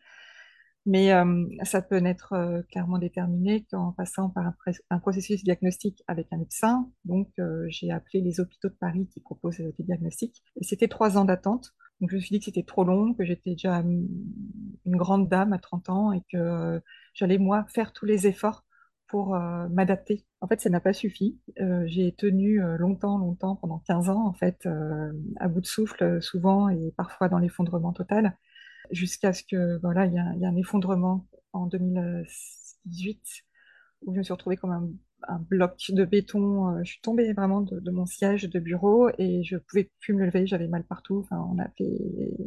Mais 0.87 1.13
euh, 1.13 1.47
ça 1.63 1.81
peut 1.81 2.05
être 2.05 2.35
euh, 2.35 2.63
clairement 2.71 2.99
déterminé 2.99 3.65
qu'en 3.71 3.93
passant 3.93 4.29
par 4.29 4.53
un, 4.91 4.99
processus 4.99 5.43
diagnostique 5.43 6.03
avec 6.09 6.27
un 6.31 6.37
médecin. 6.37 6.91
Donc, 7.07 7.31
euh, 7.39 7.65
j'ai 7.69 7.91
appelé 7.91 8.21
les 8.21 8.39
hôpitaux 8.39 8.69
de 8.69 8.75
Paris 8.75 9.09
qui 9.11 9.21
proposent 9.21 9.59
des 9.59 9.85
diagnostics. 9.85 10.43
Et 10.61 10.65
c'était 10.65 10.89
trois 10.89 11.17
ans 11.17 11.25
d'attente. 11.25 11.75
Donc, 12.01 12.11
je 12.11 12.17
me 12.17 12.21
suis 12.21 12.35
dit 12.35 12.39
que 12.39 12.45
c'était 12.45 12.65
trop 12.65 12.85
long, 12.85 13.15
que 13.15 13.25
j'étais 13.25 13.53
déjà 13.53 13.77
une 13.79 14.97
grande 14.97 15.29
dame 15.29 15.55
à 15.55 15.59
30 15.59 15.89
ans 15.89 16.13
et 16.13 16.23
que 16.31 16.83
j'allais, 17.15 17.39
moi, 17.39 17.65
faire 17.69 17.93
tous 17.93 18.05
les 18.05 18.27
efforts 18.27 18.65
pour 19.07 19.39
m'adapter. 19.71 20.27
En 20.41 20.49
fait, 20.49 20.61
ça 20.61 20.71
n'a 20.71 20.81
pas 20.81 20.93
suffi. 20.93 21.39
j'ai 21.87 22.13
tenu 22.13 22.61
longtemps, 22.79 23.17
longtemps, 23.17 23.55
pendant 23.55 23.79
15 23.87 24.11
ans, 24.11 24.27
en 24.27 24.33
fait, 24.33 24.67
à 25.37 25.49
bout 25.49 25.61
de 25.61 25.67
souffle, 25.67 26.21
souvent, 26.21 26.69
et 26.69 26.93
parfois 26.97 27.29
dans 27.29 27.39
l'effondrement 27.39 27.93
total 27.93 28.37
jusqu'à 28.91 29.33
ce 29.33 29.43
que 29.43 29.79
voilà, 29.81 30.07
il 30.07 30.15
y, 30.15 30.19
a 30.19 30.49
un 30.49 30.57
effondrement 30.57 31.27
en 31.53 31.67
2018 31.67 33.21
où 34.07 34.13
je 34.13 34.19
me 34.19 34.23
suis 34.23 34.33
retrouvée 34.33 34.57
comme 34.57 34.73
un, 34.73 34.91
bloc 35.49 35.81
de 35.89 36.05
béton. 36.05 36.69
Euh, 36.69 36.81
je 36.85 36.93
suis 36.93 37.01
tombée 37.01 37.33
vraiment 37.33 37.63
de, 37.63 37.91
mon 37.91 38.05
siège 38.05 38.43
de 38.45 38.59
bureau 38.59 39.09
et 39.17 39.43
je 39.43 39.57
pouvais 39.57 39.91
plus 40.01 40.13
me 40.13 40.27
lever. 40.27 40.47
J'avais 40.47 40.69
mal 40.69 40.85
partout. 40.85 41.21
Enfin, 41.25 41.49
on 41.51 41.59
a 41.59 41.67
fait 41.79 41.99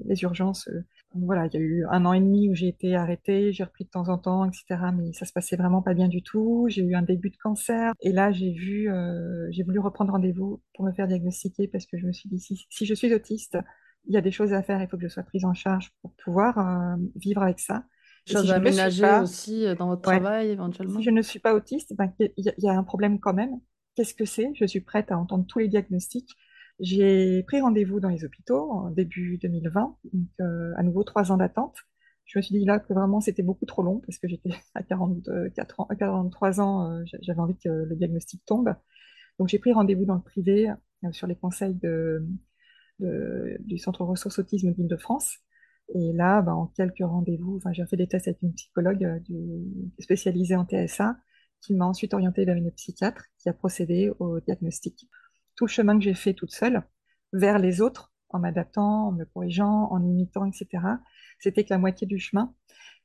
les, 0.06 0.22
urgences. 0.22 0.68
Euh. 0.68 0.84
voilà, 1.16 1.48
il 1.48 1.54
y 1.56 1.58
a 1.58 1.60
eu 1.60 1.86
un 1.90 2.06
an 2.06 2.14
et 2.14 2.20
demi 2.20 2.50
où 2.50 2.54
j'ai 2.54 2.68
été 2.68 2.96
arrêtée, 2.96 3.52
j'ai 3.52 3.64
repris 3.64 3.86
de 3.86 3.90
temps 3.90 4.10
en 4.10 4.20
temps, 4.20 4.46
etc. 4.46 4.66
Mais 4.96 5.12
ça 5.14 5.26
se 5.26 5.34
passait 5.34 5.56
vraiment 5.56 5.82
pas 5.82 5.96
bien 5.96 6.08
du 6.08 6.22
tout. 6.22 6.68
J'ai 6.70 6.84
eu 6.84 6.94
un 6.94 7.02
début 7.02 7.32
de 7.32 7.38
cancer 7.38 7.94
et 8.02 8.12
là 8.12 8.32
j'ai 8.32 8.52
vu, 8.52 8.92
euh, 8.92 9.48
j'ai 9.50 9.64
voulu 9.64 9.80
reprendre 9.80 10.12
rendez-vous 10.12 10.62
pour 10.76 10.86
me 10.86 10.92
faire 10.92 11.08
diagnostiquer 11.08 11.68
parce 11.68 11.88
que 11.88 11.98
je 11.98 12.06
me 12.06 12.12
suis 12.12 12.30
dit 12.30 12.40
si 12.40 12.86
je 12.86 12.94
suis 12.94 13.12
autiste, 13.12 13.58
il 14.08 14.14
y 14.14 14.18
a 14.18 14.22
des 14.22 14.32
choses 14.32 14.54
à 14.54 14.64
faire, 14.64 14.82
il 14.82 14.88
faut 14.88 14.98
que 14.98 15.04
je 15.04 15.10
sois 15.10 15.24
prise 15.24 15.46
en 15.46 15.54
charge 15.54 15.92
pour 16.02 16.14
pouvoir 16.24 16.58
euh, 16.60 16.96
vivre 17.16 17.44
avec 17.44 17.60
ça. 17.60 17.84
Choses 18.26 18.52
à 18.52 18.56
aménager 18.56 19.06
aussi 19.22 19.66
euh, 19.66 19.76
dans 19.76 19.88
votre 19.88 20.02
travail 20.02 20.50
éventuellement? 20.50 21.00
Si 21.00 21.06
je 21.06 21.12
ne 21.12 21.22
suis 21.22 21.40
pas 21.40 21.54
autiste, 21.54 21.94
ben, 21.96 22.12
il 22.20 22.54
y, 22.58 22.68
a 22.68 22.74
un 22.74 22.84
problème 22.84 23.20
quand 23.20 23.34
même. 23.34 23.60
Qu'est-ce 23.96 24.14
que 24.14 24.26
c'est? 24.26 24.52
Je 24.56 24.66
suis 24.66 24.82
prête 24.82 25.12
à 25.12 25.18
entendre 25.18 25.46
tous 25.48 25.60
les 25.60 25.68
diagnostics. 25.68 26.36
J'ai 26.80 27.44
pris 27.44 27.62
rendez-vous 27.62 28.00
dans 28.00 28.10
les 28.10 28.24
hôpitaux 28.24 28.70
en 28.72 28.92
début 28.92 29.38
2020, 29.40 29.98
donc 30.14 30.28
euh, 30.42 30.74
à 30.76 30.84
nouveau 30.84 31.04
trois 31.04 31.32
ans 31.32 31.38
d'attente. 31.38 31.76
Je 32.26 32.38
me 32.38 32.42
suis 32.42 32.60
dit 32.60 32.66
là 32.66 32.80
que 32.80 32.94
vraiment 32.94 33.22
c'était 33.22 33.44
beaucoup 33.44 33.66
trop 33.66 33.82
long 33.82 34.02
parce 34.06 34.20
que 34.20 34.28
j'étais 34.28 34.50
à 34.76 34.84
44 34.84 35.80
ans, 35.80 35.88
à 35.90 35.96
43 35.96 36.62
ans, 36.62 37.04
j'avais 37.22 37.40
envie 37.40 37.58
que 37.58 37.70
le 37.70 37.96
diagnostic 37.96 38.46
tombe. 38.46 38.76
Donc 39.40 39.48
j'ai 39.48 39.60
pris 39.60 39.72
rendez-vous 39.72 40.06
dans 40.06 40.16
le 40.16 40.22
privé 40.22 40.72
sur 41.12 41.28
les 41.28 41.36
conseils 41.36 41.76
de, 41.76 42.28
du 43.00 43.78
Centre 43.78 44.04
ressources 44.04 44.40
autisme 44.40 44.74
d'Île-de-France. 44.74 45.38
Et 45.96 46.12
là, 46.14 46.42
bah, 46.42 46.54
en 46.54 46.68
quelques 46.68 47.00
rendez-vous, 47.00 47.62
j'ai 47.72 47.86
fait 47.86 47.96
des 47.96 48.08
tests 48.08 48.28
avec 48.28 48.42
une 48.42 48.54
psychologue 48.54 49.06
euh, 49.06 49.20
spécialisée 50.00 50.56
en 50.56 50.66
TSA 50.66 51.18
qui 51.62 51.76
m'a 51.76 51.86
ensuite 51.86 52.14
orientée 52.14 52.46
vers 52.46 52.56
une 52.56 52.72
psychiatre 52.72 53.24
qui 53.38 53.50
a 53.50 53.54
procédé 53.54 54.12
au 54.20 54.40
diagnostic. 54.42 55.08
Tout 55.56 55.66
le 55.66 55.72
chemin 55.72 55.98
que 55.98 56.04
j'ai 56.04 56.14
fait 56.14 56.34
toute 56.34 56.52
seule 56.52 56.84
vers 57.34 57.58
les 57.58 57.82
autres, 57.82 58.14
en 58.30 58.40
m'adaptant, 58.40 59.08
en 59.08 59.12
me 59.12 59.26
corrigeant, 59.26 59.88
en 59.92 60.04
imitant, 60.04 60.46
etc., 60.46 60.84
c'était 61.40 61.64
que 61.64 61.70
la 61.70 61.78
moitié 61.78 62.08
du 62.08 62.20
chemin. 62.20 62.54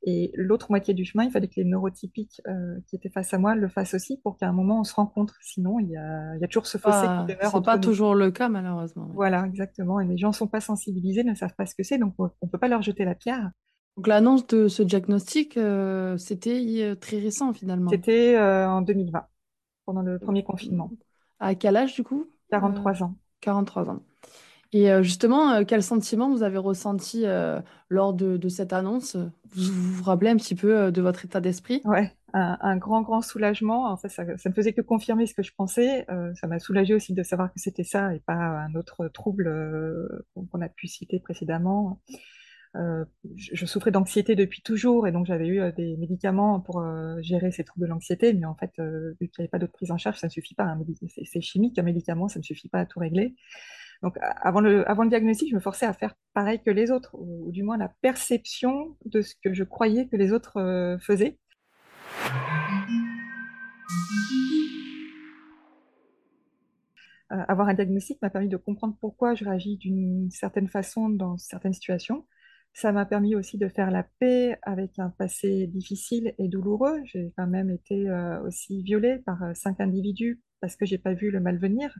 Et 0.04 0.32
l'autre 0.34 0.66
moitié 0.70 0.94
du 0.94 1.04
chemin, 1.04 1.24
il 1.24 1.30
fallait 1.30 1.46
que 1.46 1.54
les 1.56 1.64
neurotypiques 1.64 2.40
euh, 2.48 2.80
qui 2.88 2.96
étaient 2.96 3.08
face 3.08 3.32
à 3.34 3.38
moi 3.38 3.54
le 3.54 3.68
fassent 3.68 3.94
aussi 3.94 4.18
pour 4.18 4.36
qu'à 4.36 4.48
un 4.48 4.52
moment 4.52 4.80
on 4.80 4.84
se 4.84 4.94
rencontre. 4.94 5.36
Sinon, 5.42 5.78
il 5.78 5.90
y 5.90 5.96
a, 5.96 6.34
il 6.34 6.40
y 6.40 6.44
a 6.44 6.48
toujours 6.48 6.66
ce 6.66 6.76
fossé 6.76 6.96
ah, 7.02 7.24
qui 7.26 7.34
demeure. 7.34 7.52
C'est 7.52 7.64
pas 7.64 7.78
toujours 7.78 8.16
le 8.16 8.32
cas, 8.32 8.48
malheureusement. 8.48 9.08
Voilà, 9.14 9.46
exactement. 9.46 10.00
Et 10.00 10.06
les 10.06 10.16
gens 10.18 10.28
ne 10.28 10.34
sont 10.34 10.48
pas 10.48 10.60
sensibilisés, 10.60 11.22
ne 11.22 11.34
savent 11.34 11.54
pas 11.54 11.66
ce 11.66 11.76
que 11.76 11.84
c'est, 11.84 11.98
donc 11.98 12.14
on 12.18 12.30
ne 12.42 12.48
peut 12.48 12.58
pas 12.58 12.66
leur 12.66 12.82
jeter 12.82 13.04
la 13.04 13.14
pierre. 13.14 13.52
Donc 13.96 14.08
l'annonce 14.08 14.44
de 14.48 14.66
ce 14.66 14.82
diagnostic, 14.82 15.56
euh, 15.56 16.16
c'était 16.16 16.64
euh, 16.80 16.96
très 16.96 17.18
récent 17.18 17.52
finalement. 17.52 17.90
C'était 17.90 18.36
en 18.40 18.82
2020, 18.82 19.24
pendant 19.86 20.02
le 20.02 20.18
premier 20.18 20.42
confinement. 20.42 20.90
À 21.38 21.54
quel 21.54 21.76
âge 21.76 21.94
du 21.94 22.02
coup? 22.02 22.26
43 22.50 23.04
ans. 23.04 23.14
43 23.40 23.88
ans. 23.88 24.02
Et 24.72 24.90
euh, 24.90 25.02
justement, 25.02 25.52
euh, 25.52 25.64
quel 25.66 25.82
sentiment 25.82 26.30
vous 26.30 26.42
avez 26.42 26.56
ressenti 26.56 27.26
euh, 27.26 27.60
lors 27.90 28.14
de, 28.14 28.48
cette 28.48 28.72
annonce? 28.72 29.16
Vous, 29.54 29.72
vous 29.72 30.04
rappelez 30.04 30.30
un 30.30 30.36
petit 30.36 30.54
peu 30.54 30.90
de 30.90 31.02
votre 31.02 31.24
état 31.24 31.40
d'esprit? 31.40 31.82
Ouais, 31.84 32.10
un, 32.32 32.76
grand, 32.78 33.02
grand 33.02 33.20
soulagement. 33.20 33.86
En 33.90 33.98
fait, 33.98 34.08
ça, 34.08 34.24
ne 34.24 34.32
me 34.32 34.54
faisait 34.54 34.72
que 34.72 34.80
confirmer 34.80 35.26
ce 35.26 35.34
que 35.34 35.42
je 35.42 35.52
pensais. 35.54 36.06
ça 36.34 36.46
m'a 36.46 36.58
soulagé 36.58 36.94
aussi 36.94 37.12
de 37.12 37.22
savoir 37.22 37.52
que 37.52 37.60
c'était 37.60 37.84
ça 37.84 38.14
et 38.14 38.20
pas 38.20 38.32
un 38.32 38.74
autre 38.74 39.08
trouble 39.08 39.52
qu'on 40.34 40.60
a 40.62 40.68
pu 40.70 40.88
citer 40.88 41.20
précédemment. 41.20 42.00
je, 43.36 43.66
souffrais 43.66 43.90
d'anxiété 43.90 44.34
depuis 44.34 44.62
toujours 44.62 45.06
et 45.06 45.12
donc 45.12 45.26
j'avais 45.26 45.48
eu 45.48 45.60
des 45.72 45.98
médicaments 45.98 46.60
pour 46.60 46.82
gérer 47.20 47.52
ces 47.52 47.64
troubles 47.64 47.84
de 47.84 47.90
l'anxiété, 47.90 48.32
mais 48.32 48.46
en 48.46 48.54
fait, 48.54 48.72
vu 49.20 49.28
qu'il 49.28 49.40
n'y 49.40 49.44
avait 49.44 49.48
pas 49.48 49.58
d'autre 49.58 49.74
prise 49.74 49.90
en 49.90 49.98
charge, 49.98 50.16
ça 50.16 50.28
ne 50.28 50.32
suffit 50.32 50.54
pas. 50.54 50.74
C'est 51.26 51.42
chimique, 51.42 51.78
un 51.78 51.82
médicament, 51.82 52.28
ça 52.28 52.38
ne 52.38 52.44
suffit 52.44 52.70
pas 52.70 52.80
à 52.80 52.86
tout 52.86 53.00
régler. 53.00 53.34
Donc, 54.02 54.18
avant 54.20 54.60
le, 54.60 54.84
diagnostic, 55.08 55.48
je 55.50 55.54
me 55.54 55.60
forçais 55.60 55.86
à 55.86 55.92
faire 55.92 56.14
pareil 56.34 56.60
que 56.60 56.70
les 56.70 56.90
autres, 56.90 57.14
ou, 57.14 57.52
du 57.52 57.62
moins 57.62 57.76
la 57.76 57.88
perception 58.00 58.96
de 59.04 59.22
ce 59.22 59.34
que 59.42 59.54
je 59.54 59.62
croyais 59.62 60.08
que 60.08 60.16
les 60.16 60.32
autres 60.32 60.56
euh, 60.56 60.98
faisaient. 60.98 61.38
Euh, 67.30 67.36
avoir 67.46 67.68
un 67.68 67.74
diagnostic 67.74 68.20
m'a 68.22 68.30
permis 68.30 68.48
de 68.48 68.56
comprendre 68.56 68.96
pourquoi 69.00 69.34
je 69.34 69.44
réagis 69.44 69.76
d'une 69.76 70.30
certaine 70.32 70.68
façon 70.68 71.08
dans 71.08 71.38
certaines 71.38 71.72
situations. 71.72 72.26
Ça 72.74 72.90
m'a 72.90 73.06
permis 73.06 73.36
aussi 73.36 73.56
de 73.56 73.68
faire 73.68 73.92
la 73.92 74.02
paix 74.18 74.58
avec 74.62 74.98
un 74.98 75.10
passé 75.10 75.68
difficile 75.68 76.34
et 76.38 76.48
douloureux. 76.48 77.00
J'ai 77.04 77.32
quand 77.36 77.46
même 77.46 77.70
été 77.70 78.10
euh, 78.10 78.42
aussi 78.42 78.82
violée 78.82 79.18
par 79.18 79.54
cinq 79.54 79.80
individus 79.80 80.40
parce 80.60 80.74
que 80.74 80.86
j'ai 80.86 80.98
pas 80.98 81.12
vu 81.12 81.30
le 81.30 81.38
mal 81.38 81.58
venir. 81.58 81.96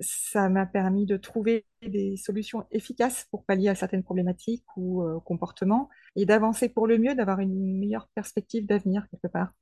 Ça 0.00 0.48
m'a 0.48 0.66
permis 0.66 1.06
de 1.06 1.16
trouver 1.16 1.64
des 1.82 2.16
solutions 2.16 2.66
efficaces 2.70 3.26
pour 3.30 3.44
pallier 3.44 3.68
à 3.68 3.74
certaines 3.74 4.02
problématiques 4.02 4.64
ou 4.76 5.02
euh, 5.02 5.20
comportements 5.20 5.88
et 6.16 6.26
d'avancer 6.26 6.68
pour 6.68 6.86
le 6.86 6.98
mieux, 6.98 7.14
d'avoir 7.14 7.40
une 7.40 7.78
meilleure 7.78 8.08
perspective 8.14 8.66
d'avenir 8.66 9.06
quelque 9.10 9.30
part. 9.30 9.52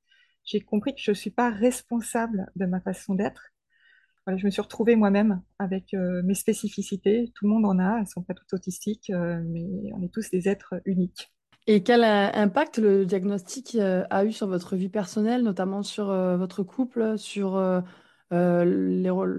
J'ai 0.44 0.60
compris 0.60 0.94
que 0.94 1.00
je 1.00 1.12
ne 1.12 1.16
suis 1.16 1.30
pas 1.30 1.50
responsable 1.50 2.50
de 2.56 2.66
ma 2.66 2.80
façon 2.80 3.14
d'être. 3.14 3.50
je 4.26 4.44
me 4.44 4.50
suis 4.50 4.60
retrouvée 4.60 4.96
moi-même 4.96 5.40
avec 5.58 5.94
euh, 5.94 6.22
mes 6.24 6.34
spécificités. 6.34 7.32
Tout 7.34 7.46
le 7.46 7.52
monde 7.52 7.66
en 7.66 7.78
a, 7.78 7.96
elles 7.96 8.02
ne 8.02 8.06
sont 8.06 8.22
pas 8.22 8.34
toutes 8.34 8.52
autistiques, 8.52 9.10
euh, 9.10 9.40
mais 9.46 9.92
on 9.94 10.02
est 10.02 10.12
tous 10.12 10.30
des 10.30 10.48
êtres 10.48 10.74
uniques. 10.84 11.32
Et 11.66 11.82
quel 11.82 12.04
impact 12.04 12.76
le 12.76 13.06
diagnostic 13.06 13.74
a 13.76 14.24
eu 14.26 14.32
sur 14.32 14.46
votre 14.48 14.76
vie 14.76 14.90
personnelle, 14.90 15.42
notamment 15.42 15.82
sur 15.82 16.08
votre 16.36 16.62
couple, 16.62 17.16
sur 17.16 17.56
euh, 18.34 18.64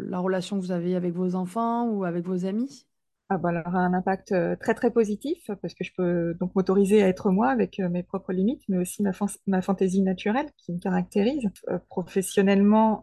la 0.09 0.19
relation 0.19 0.57
que 0.57 0.61
vous 0.65 0.71
avez 0.71 0.95
avec 0.95 1.13
vos 1.13 1.35
enfants 1.35 1.87
ou 1.89 2.03
avec 2.03 2.25
vos 2.25 2.45
amis? 2.45 2.87
Ah 3.29 3.39
bah 3.39 3.49
alors, 3.49 3.75
un 3.75 3.93
impact 3.93 4.33
euh, 4.33 4.55
très 4.55 4.75
très 4.75 4.91
positif 4.91 5.49
parce 5.61 5.73
que 5.73 5.83
je 5.83 5.91
peux 5.97 6.35
donc 6.35 6.53
m'autoriser 6.55 7.01
à 7.01 7.07
être 7.07 7.31
moi 7.31 7.49
avec 7.49 7.79
euh, 7.79 7.89
mes 7.89 8.03
propres 8.03 8.33
limites, 8.33 8.61
mais 8.69 8.77
aussi 8.77 9.01
ma, 9.01 9.11
ma 9.47 9.61
fantaisie 9.63 10.03
naturelle 10.03 10.47
qui 10.57 10.73
me 10.73 10.79
caractérise. 10.79 11.49
professionnellement, 11.89 13.01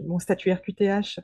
mon 0.00 0.18
statut 0.18 0.52
RQTH, 0.52 1.20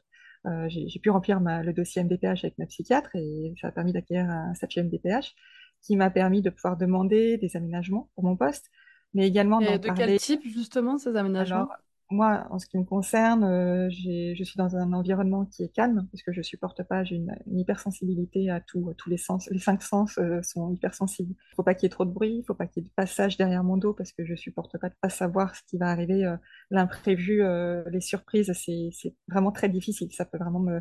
j'ai 0.68 1.00
pu 1.00 1.10
remplir 1.10 1.40
le 1.40 1.72
dossier 1.72 2.02
MDPH 2.02 2.44
avec 2.44 2.58
ma 2.58 2.66
psychiatre 2.66 3.10
et 3.14 3.54
ça 3.60 3.68
a 3.68 3.72
permis 3.72 3.92
d'acquérir 3.92 4.30
un 4.30 4.54
statut 4.54 4.80
MDPH 4.80 5.34
qui 5.82 5.96
m'a 5.96 6.10
permis 6.10 6.40
de 6.40 6.50
pouvoir 6.50 6.76
demander 6.78 7.36
des 7.36 7.56
aménagements 7.56 8.08
pour 8.14 8.24
mon 8.24 8.36
poste, 8.36 8.70
mais 9.12 9.26
également 9.28 9.60
d'en 9.60 9.78
de 9.78 9.90
quel 9.90 10.16
type 10.16 10.42
justement 10.44 10.96
ces 10.96 11.16
aménagements? 11.16 11.68
Moi, 12.10 12.46
en 12.50 12.58
ce 12.58 12.66
qui 12.66 12.76
me 12.76 12.84
concerne, 12.84 13.44
euh, 13.44 13.88
je 13.90 14.44
suis 14.44 14.58
dans 14.58 14.76
un 14.76 14.92
environnement 14.92 15.46
qui 15.46 15.62
est 15.62 15.68
calme, 15.68 16.06
parce 16.12 16.22
que 16.22 16.32
je 16.32 16.42
supporte 16.42 16.82
pas, 16.82 17.02
j'ai 17.02 17.16
une, 17.16 17.34
hypersensibilité 17.46 18.50
à 18.50 18.60
tout, 18.60 18.92
tous 18.98 19.08
les 19.08 19.16
sens. 19.16 19.48
Les 19.50 19.58
cinq 19.58 19.82
sens 19.82 20.18
euh, 20.18 20.42
sont 20.42 20.70
hypersensibles. 20.72 21.30
Il 21.30 21.52
ne 21.52 21.54
faut 21.56 21.62
pas 21.62 21.74
qu'il 21.74 21.86
y 21.86 21.88
ait 21.88 21.90
trop 21.90 22.04
de 22.04 22.10
bruit, 22.10 22.32
il 22.32 22.38
ne 22.40 22.44
faut 22.44 22.54
pas 22.54 22.66
qu'il 22.66 22.82
y 22.82 22.86
ait 22.86 22.88
de 22.88 22.94
passage 22.94 23.36
derrière 23.38 23.64
mon 23.64 23.78
dos, 23.78 23.94
parce 23.94 24.12
que 24.12 24.24
je 24.24 24.34
supporte 24.34 24.78
pas 24.78 24.90
de 24.90 24.94
pas 25.00 25.08
savoir 25.08 25.56
ce 25.56 25.62
qui 25.66 25.78
va 25.78 25.88
arriver, 25.88 26.24
euh, 26.24 26.36
l'imprévu, 26.70 27.42
les 27.90 28.00
surprises, 28.00 28.52
c'est 28.52 29.14
vraiment 29.28 29.52
très 29.52 29.68
difficile. 29.68 30.12
Ça 30.12 30.24
peut 30.24 30.38
vraiment 30.38 30.60
me, 30.60 30.80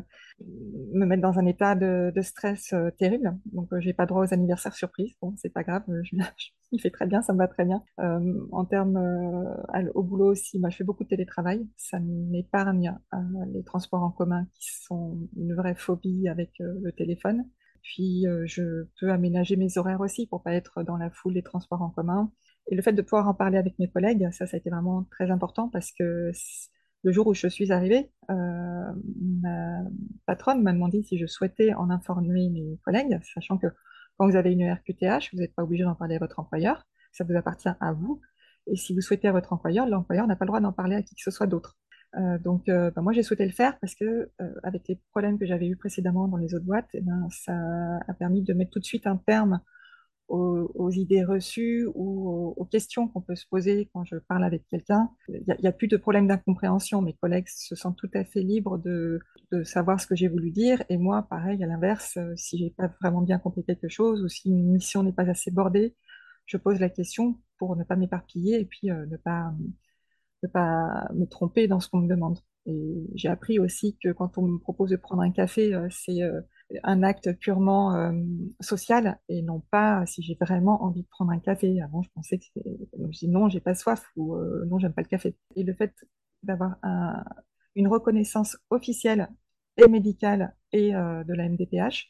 me 0.92 1.06
mettre 1.06 1.22
dans 1.22 1.38
un 1.38 1.46
état 1.46 1.74
de, 1.74 2.12
stress 2.22 2.74
terrible. 2.98 3.36
Donc, 3.52 3.68
j'ai 3.78 3.92
pas 3.92 4.06
droit 4.06 4.24
aux 4.24 4.34
anniversaires 4.34 4.74
surprises. 4.74 5.14
Bon, 5.20 5.34
c'est 5.36 5.52
pas 5.52 5.62
grave, 5.62 5.84
je, 6.02 6.16
il 6.72 6.80
fait 6.80 6.90
très 6.90 7.06
bien, 7.06 7.22
ça 7.22 7.32
me 7.32 7.38
va 7.38 7.48
très 7.48 7.64
bien. 7.64 7.82
en 7.98 8.64
termes 8.64 8.98
au 9.94 10.02
boulot 10.02 10.32
aussi, 10.32 10.58
moi, 10.58 10.70
je 10.70 10.76
fais 10.76 10.84
beaucoup 10.84 11.04
de 11.04 11.13
télétravail. 11.14 11.66
Ça 11.76 11.98
m'épargne 12.00 12.98
euh, 13.14 13.18
les 13.52 13.62
transports 13.62 14.02
en 14.02 14.10
commun 14.10 14.46
qui 14.54 14.70
sont 14.82 15.18
une 15.36 15.54
vraie 15.54 15.76
phobie 15.76 16.28
avec 16.28 16.60
euh, 16.60 16.74
le 16.82 16.92
téléphone. 16.92 17.44
Puis 17.82 18.26
euh, 18.26 18.44
je 18.46 18.86
peux 18.98 19.10
aménager 19.10 19.56
mes 19.56 19.78
horaires 19.78 20.00
aussi 20.00 20.26
pour 20.26 20.42
pas 20.42 20.54
être 20.54 20.82
dans 20.82 20.96
la 20.96 21.10
foule 21.10 21.34
des 21.34 21.42
transports 21.42 21.82
en 21.82 21.90
commun. 21.90 22.32
Et 22.70 22.74
le 22.74 22.82
fait 22.82 22.92
de 22.92 23.02
pouvoir 23.02 23.28
en 23.28 23.34
parler 23.34 23.58
avec 23.58 23.78
mes 23.78 23.88
collègues, 23.88 24.28
ça, 24.32 24.46
ça 24.46 24.56
a 24.56 24.58
été 24.58 24.70
vraiment 24.70 25.04
très 25.10 25.30
important 25.30 25.68
parce 25.68 25.92
que 25.92 26.32
le 27.02 27.12
jour 27.12 27.26
où 27.26 27.34
je 27.34 27.46
suis 27.46 27.70
arrivée, 27.70 28.10
ma 28.30 29.82
patronne 30.24 30.62
m'a 30.62 30.72
demandé 30.72 31.02
si 31.02 31.18
je 31.18 31.26
souhaitais 31.26 31.74
en 31.74 31.90
informer 31.90 32.48
mes 32.48 32.78
collègues, 32.82 33.20
sachant 33.34 33.58
que 33.58 33.66
quand 34.16 34.26
vous 34.26 34.36
avez 34.36 34.52
une 34.52 34.72
RQTH, 34.72 35.34
vous 35.34 35.40
n'êtes 35.40 35.54
pas 35.54 35.64
obligé 35.64 35.84
d'en 35.84 35.94
parler 35.94 36.16
à 36.16 36.18
votre 36.18 36.38
employeur, 36.38 36.86
ça 37.12 37.24
vous 37.24 37.36
appartient 37.36 37.68
à 37.68 37.92
vous. 37.92 38.22
Et 38.66 38.76
si 38.76 38.94
vous 38.94 39.00
souhaitez 39.00 39.28
à 39.28 39.32
votre 39.32 39.52
employeur, 39.52 39.86
l'employeur 39.86 40.26
n'a 40.26 40.36
pas 40.36 40.44
le 40.44 40.48
droit 40.48 40.60
d'en 40.60 40.72
parler 40.72 40.96
à 40.96 41.02
qui 41.02 41.14
que 41.14 41.22
ce 41.22 41.30
soit 41.30 41.46
d'autre. 41.46 41.76
Euh, 42.16 42.38
donc, 42.38 42.68
euh, 42.68 42.90
bah, 42.94 43.02
moi, 43.02 43.12
j'ai 43.12 43.22
souhaité 43.22 43.44
le 43.44 43.52
faire 43.52 43.78
parce 43.80 43.94
que, 43.94 44.30
euh, 44.40 44.54
avec 44.62 44.88
les 44.88 45.00
problèmes 45.10 45.38
que 45.38 45.46
j'avais 45.46 45.66
eus 45.66 45.76
précédemment 45.76 46.28
dans 46.28 46.36
les 46.36 46.54
autres 46.54 46.64
boîtes, 46.64 46.88
eh 46.94 47.00
ben, 47.00 47.28
ça 47.30 47.52
a 48.06 48.14
permis 48.14 48.42
de 48.42 48.54
mettre 48.54 48.70
tout 48.70 48.78
de 48.78 48.84
suite 48.84 49.06
un 49.06 49.16
terme 49.16 49.60
aux, 50.28 50.90
idées 50.90 51.22
reçues 51.22 51.86
ou 51.94 52.54
aux, 52.56 52.64
questions 52.64 53.08
qu'on 53.08 53.20
peut 53.20 53.34
se 53.34 53.46
poser 53.46 53.90
quand 53.92 54.04
je 54.04 54.16
parle 54.16 54.42
avec 54.44 54.66
quelqu'un. 54.68 55.10
Il 55.28 55.44
n'y 55.60 55.68
a, 55.68 55.72
plus 55.72 55.86
de 55.86 55.96
problème 55.96 56.26
d'incompréhension. 56.26 57.02
Mes 57.02 57.12
collègues 57.12 57.48
se 57.48 57.74
sentent 57.74 57.98
tout 57.98 58.10
à 58.14 58.24
fait 58.24 58.40
libres 58.40 58.78
de, 58.78 59.20
savoir 59.64 60.00
ce 60.00 60.06
que 60.06 60.16
j'ai 60.16 60.28
voulu 60.28 60.50
dire. 60.50 60.82
Et 60.88 60.96
moi, 60.96 61.26
pareil, 61.28 61.62
à 61.62 61.66
l'inverse, 61.66 62.18
si 62.36 62.58
j'ai 62.58 62.70
pas 62.70 62.90
vraiment 63.00 63.20
bien 63.20 63.38
compris 63.38 63.64
quelque 63.64 63.88
chose 63.88 64.22
ou 64.22 64.28
si 64.28 64.48
une 64.48 64.72
mission 64.72 65.02
n'est 65.02 65.12
pas 65.12 65.28
assez 65.28 65.50
bordée, 65.50 65.94
je 66.46 66.56
pose 66.56 66.80
la 66.80 66.90
question 66.90 67.40
pour 67.58 67.76
ne 67.76 67.84
pas 67.84 67.96
m'éparpiller 67.96 68.60
et 68.60 68.64
puis 68.64 68.90
euh, 68.90 69.06
ne, 69.06 69.16
pas, 69.16 69.52
ne 70.42 70.48
pas 70.48 71.08
me 71.14 71.26
tromper 71.26 71.68
dans 71.68 71.80
ce 71.80 71.88
qu'on 71.88 72.00
me 72.00 72.08
demande. 72.08 72.38
Et 72.66 73.06
j'ai 73.14 73.28
appris 73.28 73.58
aussi 73.58 73.98
que 74.02 74.10
quand 74.12 74.38
on 74.38 74.42
me 74.42 74.58
propose 74.58 74.90
de 74.90 74.96
prendre 74.96 75.22
un 75.22 75.30
café, 75.30 75.74
euh, 75.74 75.86
c'est 75.90 76.22
euh, 76.22 76.40
un 76.82 77.02
acte 77.02 77.32
purement 77.38 78.10
social 78.60 79.20
et 79.28 79.42
non 79.42 79.60
pas 79.70 80.06
si 80.06 80.22
j'ai 80.22 80.34
vraiment 80.40 80.82
envie 80.82 81.02
de 81.02 81.08
prendre 81.08 81.30
un 81.30 81.38
café. 81.38 81.80
Avant, 81.82 82.02
je 82.02 82.08
pensais 82.14 82.38
que 82.38 82.60
je 83.10 83.18
dis 83.18 83.28
non, 83.28 83.50
j'ai 83.50 83.60
pas 83.60 83.74
soif 83.74 84.02
ou 84.16 84.34
non, 84.66 84.78
j'aime 84.78 84.94
pas 84.94 85.02
le 85.02 85.08
café. 85.08 85.36
Et 85.56 85.62
le 85.62 85.74
fait 85.74 85.92
d'avoir 86.42 86.76
une 87.74 87.86
reconnaissance 87.86 88.56
officielle 88.70 89.28
et 89.76 89.88
médicale 89.88 90.56
et 90.72 90.92
de 90.92 91.34
la 91.34 91.48
MDPH, 91.50 92.08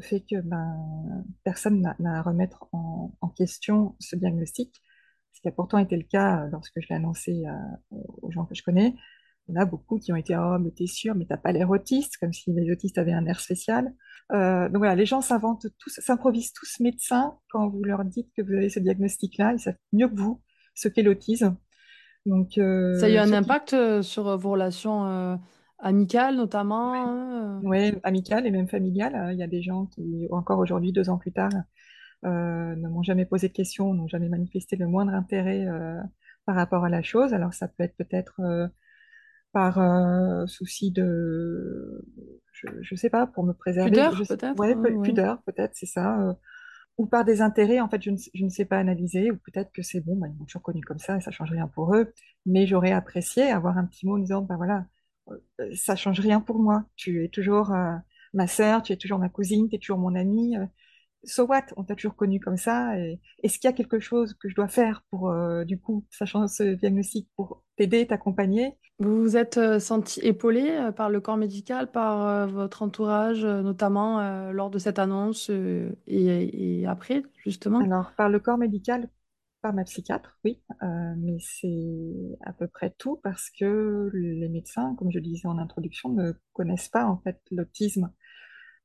fait 0.00 0.20
que 0.20 0.40
ben, 0.40 1.24
personne 1.44 1.80
n'a 1.98 2.18
à 2.18 2.22
remettre 2.22 2.66
en, 2.72 3.10
question 3.36 3.96
ce 4.00 4.16
diagnostic, 4.16 4.72
ce 5.32 5.40
qui 5.40 5.48
a 5.48 5.52
pourtant 5.52 5.78
été 5.78 5.96
le 5.96 6.04
cas 6.04 6.46
lorsque 6.52 6.80
je 6.80 6.86
l'ai 6.88 6.94
annoncé 6.96 7.42
aux 7.90 8.30
gens 8.30 8.44
que 8.46 8.54
je 8.54 8.62
connais. 8.62 8.94
Il 9.48 9.54
y 9.54 9.58
en 9.58 9.60
a 9.60 9.64
beaucoup 9.66 9.98
qui 9.98 10.12
ont 10.12 10.16
été 10.16 10.36
Oh, 10.36 10.56
mais 10.58 10.70
t'es 10.70 10.86
sûr, 10.86 11.14
mais 11.14 11.26
t'as 11.26 11.36
pas 11.36 11.52
l'air 11.52 11.68
autiste, 11.68 12.16
comme 12.16 12.32
si 12.32 12.52
les 12.52 12.70
autistes 12.70 12.96
avaient 12.96 13.12
un 13.12 13.26
air 13.26 13.40
spécial. 13.40 13.92
Euh, 14.32 14.68
donc 14.68 14.78
voilà, 14.78 14.94
les 14.94 15.04
gens 15.04 15.20
s'inventent 15.20 15.66
tous, 15.78 16.00
s'improvisent 16.00 16.52
tous 16.52 16.80
médecins 16.80 17.36
quand 17.50 17.68
vous 17.68 17.84
leur 17.84 18.04
dites 18.04 18.30
que 18.34 18.42
vous 18.42 18.52
avez 18.54 18.70
ce 18.70 18.80
diagnostic-là. 18.80 19.52
Ils 19.52 19.60
savent 19.60 19.76
mieux 19.92 20.08
que 20.08 20.16
vous 20.16 20.40
ce 20.74 20.88
qu'est 20.88 21.02
l'autisme. 21.02 21.56
Donc, 22.24 22.56
euh, 22.56 22.98
ça 22.98 23.06
a 23.06 23.08
eu 23.10 23.18
un 23.18 23.32
impact 23.32 23.74
euh, 23.74 24.00
sur 24.00 24.36
vos 24.38 24.52
relations 24.52 25.38
amicales 25.84 26.36
notamment. 26.36 27.60
Oui, 27.62 27.94
amicales 28.02 28.46
et 28.46 28.50
même 28.50 28.68
familiales. 28.68 29.30
Il 29.32 29.38
y 29.38 29.42
a 29.42 29.46
des 29.46 29.62
gens 29.62 29.86
qui, 29.86 30.26
encore 30.30 30.58
aujourd'hui, 30.58 30.92
deux 30.92 31.08
ans 31.10 31.18
plus 31.18 31.32
tard, 31.32 31.52
euh, 32.24 32.74
ne 32.74 32.88
m'ont 32.88 33.02
jamais 33.02 33.26
posé 33.26 33.48
de 33.48 33.52
questions, 33.52 33.92
n'ont 33.92 34.08
jamais 34.08 34.28
manifesté 34.28 34.76
le 34.76 34.86
moindre 34.86 35.12
intérêt 35.12 35.66
euh, 35.66 36.00
par 36.46 36.56
rapport 36.56 36.84
à 36.84 36.88
la 36.88 37.02
chose. 37.02 37.34
Alors 37.34 37.52
ça 37.52 37.68
peut 37.68 37.84
être 37.84 37.96
peut-être 37.96 38.40
euh, 38.40 38.66
par 39.52 39.78
souci 40.48 40.90
de, 40.90 42.04
je 42.52 42.94
ne 42.94 42.98
sais 42.98 43.10
pas, 43.10 43.26
pour 43.26 43.44
me 43.44 43.52
préserver. 43.52 43.90
Pudeur 43.90 44.16
peut-être. 44.16 44.58
Ouais, 44.58 44.74
pudeur 45.02 45.42
peut-être, 45.42 45.72
c'est 45.74 45.86
ça. 45.86 46.36
ou 46.98 47.06
par 47.06 47.24
des 47.24 47.40
intérêts, 47.40 47.78
en 47.78 47.88
fait, 47.88 48.02
je 48.02 48.10
ne, 48.10 48.16
je 48.34 48.44
ne 48.44 48.48
sais 48.48 48.64
pas 48.64 48.78
analyser, 48.78 49.30
ou 49.30 49.36
peut-être 49.36 49.70
que 49.70 49.82
c'est 49.82 50.00
bon, 50.00 50.16
bah, 50.16 50.26
ils 50.28 50.36
m'ont 50.36 50.44
toujours 50.44 50.62
connu 50.62 50.80
comme 50.80 50.98
ça 50.98 51.18
et 51.18 51.20
ça 51.20 51.30
change 51.30 51.52
rien 51.52 51.68
pour 51.68 51.94
eux. 51.94 52.12
Mais 52.46 52.66
j'aurais 52.66 52.90
apprécié 52.90 53.44
avoir 53.44 53.78
un 53.78 53.84
petit 53.84 54.06
mot 54.06 54.16
en 54.16 54.18
disant, 54.18 54.42
ben 54.42 54.56
voilà, 54.56 54.86
ça 55.74 55.96
change 55.96 56.20
rien 56.20 56.40
pour 56.40 56.58
moi. 56.58 56.84
Tu 56.96 57.24
es 57.24 57.28
toujours 57.28 57.72
ma 58.32 58.46
sœur, 58.46 58.82
tu 58.82 58.92
es 58.92 58.96
toujours 58.96 59.18
ma 59.18 59.28
cousine, 59.28 59.68
tu 59.68 59.76
es 59.76 59.78
toujours 59.78 59.98
mon 59.98 60.14
amie 60.14 60.56
so 61.26 61.46
what, 61.46 61.64
on 61.76 61.84
t'a 61.84 61.94
toujours 61.94 62.16
connu 62.16 62.40
comme 62.40 62.56
ça. 62.56 62.96
Est-ce 63.42 63.58
qu'il 63.58 63.68
y 63.68 63.72
a 63.72 63.76
quelque 63.76 64.00
chose 64.00 64.34
que 64.34 64.48
je 64.48 64.54
dois 64.54 64.68
faire 64.68 65.02
pour, 65.10 65.30
euh, 65.30 65.64
du 65.64 65.78
coup, 65.78 66.04
sachant 66.10 66.46
ce 66.48 66.74
diagnostic, 66.74 67.28
pour 67.36 67.62
t'aider, 67.76 68.06
t'accompagner? 68.06 68.76
Vous 69.00 69.22
vous 69.22 69.36
êtes 69.36 69.58
euh, 69.58 69.80
senti 69.80 70.20
épaulé 70.20 70.70
euh, 70.70 70.92
par 70.92 71.10
le 71.10 71.20
corps 71.20 71.36
médical, 71.36 71.90
par 71.90 72.48
votre 72.48 72.82
entourage, 72.82 73.44
notamment 73.44 74.50
lors 74.52 74.70
de 74.70 74.78
cette 74.78 74.98
annonce 74.98 75.50
et, 76.06 76.84
après, 76.86 77.22
justement? 77.44 77.80
Alors, 77.80 78.12
par 78.16 78.28
le 78.28 78.38
corps 78.38 78.58
médical, 78.58 79.08
par 79.64 79.72
ma 79.72 79.84
psychiatre, 79.84 80.38
oui, 80.44 80.60
mais 81.16 81.38
c'est 81.40 82.36
à 82.44 82.52
peu 82.52 82.68
près 82.68 82.94
tout 82.98 83.18
parce 83.22 83.48
que 83.48 84.10
les 84.12 84.48
médecins, 84.50 84.94
comme 84.98 85.10
je 85.10 85.16
le 85.16 85.24
disais 85.24 85.48
en 85.48 85.56
introduction, 85.56 86.10
ne 86.10 86.32
connaissent 86.52 86.90
pas 86.90 87.06
en 87.06 87.16
fait 87.16 87.40
l'autisme 87.50 88.10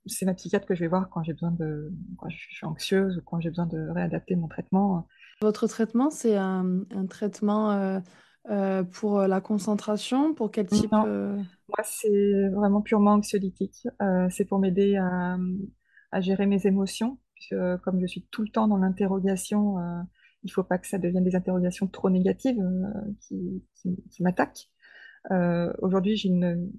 c'est 0.05 0.25
ma 0.25 0.33
psychiatre 0.33 0.65
que 0.65 0.75
je 0.75 0.81
vais 0.81 0.88
voir 0.88 1.09
quand 1.09 1.24
j'ai 1.24 1.33
besoin 1.33 1.51
de, 1.51 1.91
quand 2.17 2.29
je 2.29 2.38
suis 2.38 2.65
anxieuse 2.65 3.17
ou 3.17 3.21
quand 3.21 3.39
j'ai 3.39 3.50
besoin 3.50 3.65
de 3.65 3.89
réadapter 3.89 4.36
mon 4.36 4.48
traitement. 4.48 5.07
Votre 5.41 5.67
traitement, 5.67 6.09
c'est 6.09 6.36
un, 6.36 6.86
traitement 7.09 7.71
euh, 7.71 8.00
euh, 8.50 8.83
pour 8.83 9.21
la 9.21 9.41
concentration, 9.41 10.33
pour 10.33 10.51
quel 10.51 10.67
type 10.67 10.93
euh? 10.93 11.36
Moi, 11.36 11.83
c'est 11.83 12.50
vraiment 12.50 12.81
purement 12.81 13.13
anxiolytique. 13.13 13.88
c'est 14.29 14.45
pour 14.45 14.59
m'aider 14.59 14.98
à, 14.98 15.38
gérer 16.21 16.45
mes 16.45 16.65
émotions, 16.65 17.19
puisque 17.36 17.55
comme 17.83 18.00
je 18.00 18.07
suis 18.07 18.27
tout 18.31 18.41
le 18.41 18.50
temps 18.50 18.67
dans 18.67 18.77
l'interrogation, 18.77 19.75
il 20.43 20.51
faut 20.51 20.63
pas 20.63 20.77
que 20.77 20.88
ça 20.88 20.98
devienne 20.98 21.24
des 21.24 21.36
interrogations 21.36 21.88
trop 21.88 22.10
négatives 22.10 22.62
qui, 23.22 23.63
qui 24.12 24.24
m'attaquent. 24.24 24.69
Aujourd'hui, 25.81 26.15
j'ai 26.15 26.29
une 26.29 26.72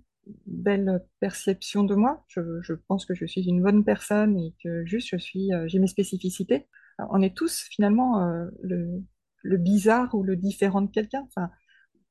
belle 0.47 1.05
perception 1.21 1.85
de 1.85 1.95
moi. 1.95 2.25
Je, 2.29 2.73
pense 2.89 3.05
que 3.05 3.15
je 3.15 3.25
suis 3.25 3.43
une 3.43 3.63
bonne 3.63 3.85
personne 3.85 4.39
et 4.39 4.55
que 4.63 4.85
juste 4.85 5.09
je 5.11 5.17
suis, 5.17 5.53
euh, 5.53 5.67
j'ai 5.67 5.79
mes 5.79 5.87
spécificités. 5.87 6.67
on 7.11 7.23
est 7.23 7.37
tous 7.37 7.63
finalement 7.71 8.23
euh, 8.23 8.47
le, 8.63 9.57
bizarre 9.57 10.15
ou 10.15 10.23
le 10.23 10.37
différent 10.37 10.83
de 10.83 10.91
quelqu'un. 10.91 11.27
Enfin, 11.29 11.51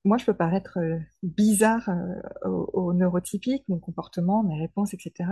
moi, 0.06 0.18
je 0.18 0.26
peux 0.26 0.34
paraître 0.34 0.80
euh, 0.80 0.98
bizarre 1.24 1.90
au, 2.46 2.94
neurotypique, 2.94 3.64
mon 3.68 3.80
comportement, 3.80 4.44
mes 4.44 4.60
réponses, 4.60 4.94
etc. 4.94 5.30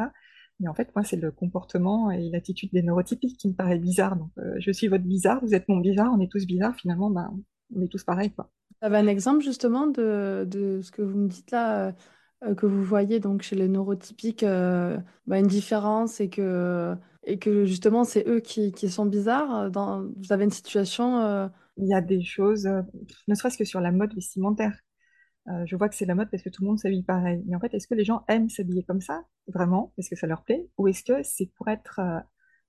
Mais 0.59 0.67
en 0.67 0.73
fait, 0.73 0.93
moi, 0.95 1.03
c'est 1.03 1.17
le 1.17 1.31
comportement 1.31 2.09
et 2.11 2.29
l'attitude 2.29 2.71
des 2.73 2.81
neurotypiques 2.81 3.37
qui 3.37 3.47
me 3.47 3.53
paraît 3.53 3.77
bizarre. 3.77 4.15
Donc, 4.15 4.31
je 4.57 4.71
suis 4.71 4.87
votre 4.87 5.03
bizarre, 5.03 5.39
vous 5.43 5.53
êtes 5.53 5.67
mon 5.69 5.77
bizarre, 5.77 6.11
on 6.15 6.19
est 6.19 6.31
tous 6.31 6.47
bizarres. 6.47 6.75
Finalement, 6.75 7.11
ben, 7.11 7.31
on 7.75 7.81
est 7.81 7.87
tous 7.87 8.03
pareils. 8.03 8.31
Quoi. 8.31 8.49
Vous 8.81 8.87
avez 8.87 8.97
un 8.97 9.07
exemple 9.07 9.43
justement 9.43 9.87
de, 9.87 10.47
de, 10.49 10.81
ce 10.81 10.91
que 10.91 11.01
vous 11.01 11.17
me 11.17 11.27
dites 11.27 11.51
là 11.51 11.93
euh, 12.43 12.53
que 12.53 12.67
vous 12.67 12.83
voyez 12.83 13.19
donc 13.19 13.41
chez 13.41 13.55
les 13.55 13.67
neurotypiques 13.67 14.43
euh, 14.43 14.97
bah, 15.25 15.39
une 15.39 15.47
différence 15.47 16.19
et 16.21 16.29
que, 16.29 16.95
et 17.23 17.39
que 17.39 17.65
justement 17.65 18.03
c'est 18.03 18.27
eux 18.27 18.39
qui, 18.39 18.71
qui, 18.71 18.89
sont 18.89 19.07
bizarres 19.07 19.55
euh, 19.55 19.69
dans, 19.69 20.03
Vous 20.03 20.31
avez 20.31 20.43
une 20.43 20.51
situation... 20.51 21.49
Il 21.79 21.87
y 21.87 21.93
a 21.93 22.01
des 22.01 22.23
choses, 22.23 22.67
ne 23.27 23.35
serait-ce 23.35 23.55
que 23.55 23.63
sur 23.63 23.79
la 23.79 23.91
mode 23.91 24.11
vestimentaire. 24.15 24.73
Je 25.65 25.75
vois 25.75 25.89
que 25.89 25.95
c'est 25.95 26.05
la 26.05 26.15
mode 26.15 26.29
parce 26.29 26.43
que 26.43 26.49
tout 26.49 26.61
le 26.63 26.67
monde 26.67 26.79
s'habille 26.79 27.03
pareil. 27.03 27.43
Mais 27.47 27.55
en 27.55 27.59
fait, 27.59 27.73
est-ce 27.73 27.87
que 27.87 27.95
les 27.95 28.03
gens 28.03 28.23
aiment 28.27 28.49
s'habiller 28.49 28.83
comme 28.83 29.01
ça, 29.01 29.23
vraiment 29.47 29.93
Est-ce 29.97 30.09
que 30.09 30.15
ça 30.15 30.27
leur 30.27 30.43
plaît 30.43 30.67
Ou 30.77 30.87
est-ce 30.87 31.03
que 31.03 31.23
c'est 31.23 31.51
pour 31.55 31.67
être 31.69 32.01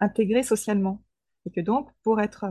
intégré 0.00 0.42
socialement? 0.42 1.02
Et 1.46 1.50
que 1.50 1.60
donc, 1.60 1.90
pour 2.04 2.20
être 2.20 2.44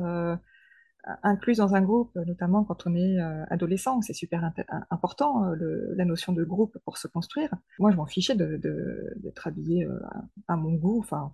incluse 1.23 1.57
dans 1.57 1.75
un 1.75 1.81
groupe, 1.81 2.15
notamment 2.15 2.63
quand 2.63 2.85
on 2.85 2.95
est 2.95 3.19
euh, 3.19 3.43
adolescent, 3.49 4.01
c'est 4.01 4.13
super 4.13 4.49
important 4.89 5.45
euh, 5.45 5.93
la 5.95 6.05
notion 6.05 6.33
de 6.33 6.43
groupe 6.43 6.77
pour 6.85 6.97
se 6.97 7.07
construire. 7.07 7.49
Moi, 7.79 7.91
je 7.91 7.97
m'en 7.97 8.05
fichais 8.05 8.35
d'être 8.35 9.47
habillée 9.47 9.85
euh, 9.85 9.99
à, 10.47 10.55
mon 10.55 10.73
goût. 10.73 10.99
Enfin, 10.99 11.31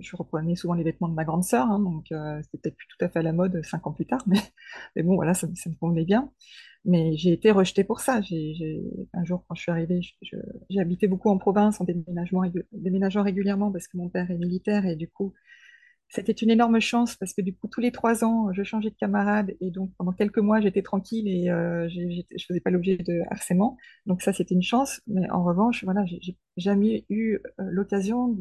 je 0.00 0.16
reprenais 0.16 0.54
souvent 0.54 0.74
les 0.74 0.84
vêtements 0.84 1.08
de 1.08 1.14
ma 1.14 1.24
grande 1.24 1.44
sœur, 1.44 1.68
hein, 1.70 1.80
donc 1.80 2.06
c'était 2.42 2.58
peut-être 2.58 2.76
plus 2.76 2.86
tout 2.88 3.04
à 3.04 3.08
fait 3.08 3.18
à 3.18 3.22
la 3.22 3.32
mode 3.32 3.64
cinq 3.64 3.86
ans 3.86 3.92
plus 3.92 4.06
tard, 4.06 4.24
mais, 4.26 4.40
bon, 5.02 5.16
voilà, 5.16 5.34
ça, 5.34 5.46
me 5.46 5.74
convenait 5.78 6.04
bien. 6.04 6.30
Mais 6.84 7.16
j'ai 7.16 7.32
été 7.32 7.50
rejetée 7.50 7.84
pour 7.84 8.00
ça. 8.00 8.20
un 9.12 9.24
jour, 9.24 9.44
quand 9.46 9.54
je 9.54 9.62
suis 9.62 9.72
arrivée, 9.72 10.00
j'ai 10.22 10.80
habité 10.80 11.08
beaucoup 11.08 11.28
en 11.28 11.38
province, 11.38 11.80
en 11.80 11.84
déménageant 12.72 13.22
régulièrement 13.22 13.72
parce 13.72 13.88
que 13.88 13.96
mon 13.96 14.08
père 14.08 14.30
est 14.30 14.38
militaire 14.38 14.86
et 14.86 14.96
du 14.96 15.08
coup, 15.08 15.34
c'était 16.08 16.32
une 16.32 16.50
énorme 16.50 16.80
chance 16.80 17.16
parce 17.16 17.34
que 17.34 17.42
du 17.42 17.54
coup, 17.54 17.68
tous 17.68 17.80
les 17.80 17.92
trois 17.92 18.24
ans, 18.24 18.52
je 18.52 18.62
changeais 18.62 18.90
de 18.90 18.94
camarade 18.96 19.54
et 19.60 19.70
donc 19.70 19.92
pendant 19.98 20.12
quelques 20.12 20.38
mois, 20.38 20.60
j'étais 20.60 20.82
tranquille 20.82 21.28
et 21.28 21.50
euh, 21.50 21.88
je 21.88 22.00
ne 22.00 22.38
faisais 22.46 22.60
pas 22.60 22.70
l'objet 22.70 22.96
de 22.98 23.20
harcèlement. 23.30 23.76
Donc 24.06 24.22
ça, 24.22 24.32
c'était 24.32 24.54
une 24.54 24.62
chance. 24.62 25.00
Mais 25.06 25.28
en 25.30 25.44
revanche, 25.44 25.84
voilà, 25.84 26.04
j'ai 26.06 26.36
jamais 26.56 27.04
eu 27.10 27.34
euh, 27.60 27.64
l'occasion 27.70 28.36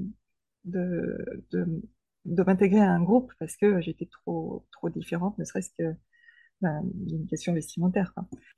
de, 0.66 1.18
de, 1.52 1.82
de 2.26 2.44
m'intégrer 2.44 2.80
à 2.82 2.92
un 2.92 3.02
groupe 3.04 3.32
parce 3.40 3.56
que 3.58 3.82
j'étais 3.82 4.06
trop, 4.08 4.66
trop 4.72 4.90
différente, 4.90 5.38
ne 5.38 5.44
serait-ce 5.46 5.70
que 5.78 5.96
une 6.62 7.28
question 7.28 7.54
vestimentaire. 7.54 8.14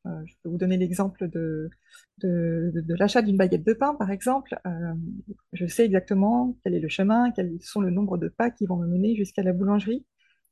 Euh, 0.05 0.09
je 0.25 0.33
peux 0.41 0.49
vous 0.49 0.57
donner 0.57 0.77
l'exemple 0.77 1.27
de, 1.29 1.69
l'achat 2.21 3.21
d'une 3.21 3.37
baguette 3.37 3.65
de 3.65 3.73
pain, 3.73 3.95
par 3.95 4.11
exemple. 4.11 4.59
Euh, 4.65 4.93
je 5.53 5.65
sais 5.65 5.85
exactement 5.85 6.57
quel 6.63 6.75
est 6.75 6.79
le 6.79 6.89
chemin, 6.89 7.31
quels 7.31 7.57
sont 7.61 7.81
le 7.81 7.91
nombre 7.91 8.17
de 8.17 8.29
pas 8.29 8.49
qui 8.49 8.65
vont 8.65 8.77
me 8.77 8.87
mener 8.87 9.15
jusqu'à 9.15 9.43
la 9.43 9.53
boulangerie. 9.53 10.05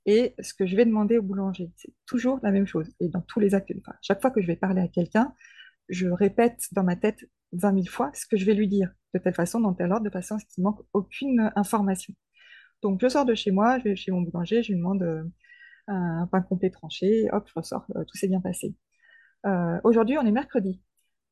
Et 0.05 0.35
ce 0.39 0.53
que 0.53 0.65
je 0.65 0.75
vais 0.75 0.85
demander 0.85 1.17
au 1.17 1.21
boulanger, 1.21 1.69
c'est 1.75 1.93
toujours 2.05 2.39
la 2.41 2.51
même 2.51 2.65
chose. 2.65 2.89
Et 2.99 3.09
dans 3.09 3.21
tous 3.21 3.39
les 3.39 3.55
actes, 3.55 3.73
chaque 4.01 4.21
fois 4.21 4.31
que 4.31 4.41
je 4.41 4.47
vais 4.47 4.55
parler 4.55 4.81
à 4.81 4.87
quelqu'un, 4.87 5.33
je 5.89 6.07
répète 6.07 6.67
dans 6.71 6.83
ma 6.83 6.95
tête 6.95 7.29
20 7.53 7.73
000 7.73 7.85
fois 7.87 8.11
ce 8.13 8.25
que 8.25 8.37
je 8.37 8.45
vais 8.45 8.53
lui 8.53 8.67
dire, 8.67 8.89
de 9.13 9.19
telle 9.19 9.33
façon, 9.33 9.59
dans 9.59 9.73
tel 9.73 9.91
ordre, 9.91 10.05
de 10.05 10.09
façon 10.09 10.35
à 10.35 10.39
manque 10.59 10.81
aucune 10.93 11.51
information. 11.55 12.13
Donc, 12.81 12.99
je 13.01 13.09
sors 13.09 13.25
de 13.25 13.35
chez 13.35 13.51
moi, 13.51 13.79
je 13.79 13.85
vais 13.85 13.95
chez 13.95 14.11
mon 14.11 14.21
boulanger, 14.21 14.63
je 14.63 14.71
lui 14.71 14.77
demande 14.77 15.03
euh, 15.03 15.23
un 15.87 16.27
pain 16.27 16.41
complet 16.41 16.69
tranché, 16.69 17.27
hop, 17.31 17.47
je 17.47 17.53
ressors, 17.55 17.85
euh, 17.95 18.03
tout 18.03 18.17
s'est 18.17 18.27
bien 18.27 18.41
passé. 18.41 18.75
Euh, 19.45 19.79
aujourd'hui, 19.83 20.17
on 20.17 20.25
est 20.25 20.31
mercredi. 20.31 20.81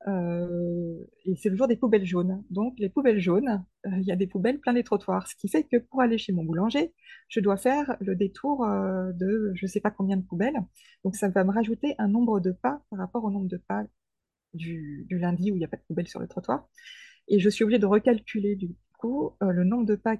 Euh, 0.08 1.04
et 1.26 1.36
c'est 1.36 1.50
le 1.50 1.56
jour 1.56 1.68
des 1.68 1.78
poubelles 1.78 2.06
jaunes. 2.06 2.44
Donc, 2.52 2.76
les 2.80 2.89
poubelles 2.89 3.20
jaunes, 3.20 3.65
il 3.86 4.04
y 4.04 4.12
a 4.12 4.15
des 4.15 4.28
poubelles 4.28 4.60
plein 4.60 4.74
des 4.74 4.84
trottoirs. 4.84 5.28
Ce 5.28 5.36
qui 5.36 5.50
fait 5.50 5.63
que 5.63 5.78
pour 5.78 6.02
aller 6.02 6.18
chez 6.18 6.32
mon 6.32 6.44
boulanger, 6.44 6.94
je 7.28 7.39
dois 7.39 7.58
faire 7.58 7.98
le 8.00 8.15
détour 8.15 8.65
de 8.68 9.52
je 9.56 9.65
ne 9.65 9.68
sais 9.68 9.82
pas 9.82 9.91
combien 9.91 10.18
de 10.18 10.24
poubelles. 10.24 10.60
Donc, 11.04 11.15
ça 11.15 11.30
va 11.30 11.44
me 11.44 11.52
rajouter 11.52 11.96
un 11.98 12.08
nombre 12.08 12.39
de 12.39 12.52
pas 12.52 12.84
par 12.89 13.00
rapport 13.00 13.24
au 13.24 13.32
nombre 13.32 13.48
de 13.48 13.58
pas 13.58 13.84
du, 14.54 15.08
lundi 15.10 15.52
où 15.52 15.56
il 15.56 15.60
n'y 15.60 15.65
a 15.65 15.70
pas 15.70 15.78
de 15.78 15.84
poubelle 15.88 16.08
sur 16.08 16.20
le 16.20 16.28
trottoir. 16.28 16.68
Et 17.28 17.39
je 17.39 17.50
suis 17.50 17.63
obligée 17.63 17.80
de 17.80 17.88
recalculer 17.88 18.56
du 18.56 18.76
coup 19.00 19.36
le 19.41 19.63
nombre 19.63 19.86
de 19.86 19.96
pas 19.96 20.18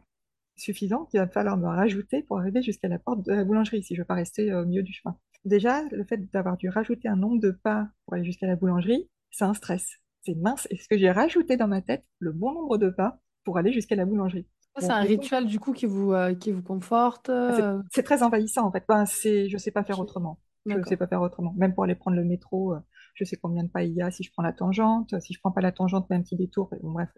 suffisant 0.56 1.06
qu'il 1.06 1.20
va 1.20 1.28
falloir 1.28 1.58
me 1.58 1.68
rajouter 1.68 2.24
pour 2.24 2.39
arriver 2.39 2.62
jusqu'à 2.62 2.88
la 2.88 3.00
porte 3.00 3.26
de 3.26 3.34
la 3.34 3.44
boulangerie 3.44 3.84
si 3.84 3.96
je 3.96 4.00
ne 4.00 4.04
veux 4.04 4.08
pas 4.08 4.15
rester 4.15 4.54
au 4.54 4.65
milieu 4.65 4.84
du 4.84 4.94
chemin. 4.94 5.18
Déjà, 5.44 5.84
le 5.91 6.04
fait 6.04 6.32
d'avoir 6.32 6.58
dû 6.58 6.70
rajouter 6.70 7.08
un 7.08 7.15
nombre 7.15 7.39
de 7.39 7.52
pas 7.52 7.88
pour 8.06 8.15
aller 8.15 8.26
jusqu'à 8.26 8.48
la 8.48 8.56
boulangerie, 8.56 9.10
c'est 9.32 9.46
un 9.46 9.54
stress. 9.54 10.00
C'est 10.22 10.36
mince. 10.36 10.68
Est-ce 10.72 10.88
que 10.88 10.98
j'ai 10.98 11.12
rajouté 11.12 11.56
dans 11.56 11.68
ma 11.68 11.82
tête 11.82 12.04
le 12.20 12.32
bon 12.32 12.52
nombre 12.52 12.78
de 12.78 12.89
pas 12.89 13.20
pour 13.44 13.58
aller 13.58 13.72
jusqu'à 13.72 13.96
la 13.96 14.06
boulangerie 14.06 14.48
C'est 14.80 14.89
un 14.89 15.02
rituel 15.02 15.46
du 15.46 15.60
coup 15.60 15.72
qui 15.72 15.86
vous, 15.86 16.13
euh, 16.13 16.34
qui 16.34 16.52
vous 16.52 16.63
conforte 16.63 17.30
euh? 17.30 17.80
C'est 17.91 18.04
très 18.04 18.24
envahissant 18.24 18.65
en 18.65 18.72
fait. 18.72 18.84
Ben, 18.88 19.06
je 19.06 19.54
ne 19.54 19.58
sais 19.58 19.72
pas 19.72 19.84
faire 19.84 20.00
autrement. 20.00 20.39
Je 20.65 20.78
ne 20.78 20.84
sais 20.84 20.98
pas 20.98 21.06
faire 21.06 21.22
autrement. 21.22 21.54
Même 21.58 21.76
pour 21.76 21.84
aller 21.84 21.94
prendre 21.94 22.18
le 22.18 22.24
métro, 22.24 22.74
euh, 22.74 22.80
je 23.15 23.23
sais 23.23 23.38
combien 23.38 23.63
de 23.63 23.69
pas 23.69 23.84
il 23.84 23.93
y 23.93 24.01
a 24.01 24.12
si 24.12 24.23
je 24.23 24.32
prends 24.32 24.43
la 24.43 24.54
tangente. 24.54 25.19
Si 25.21 25.34
je 25.34 25.39
prends 25.39 25.51
pas 25.51 25.62
la 25.62 25.71
tangente, 25.71 26.12
un 26.12 26.21
petit 26.21 26.36
détour. 26.36 26.69
bref, 26.84 27.10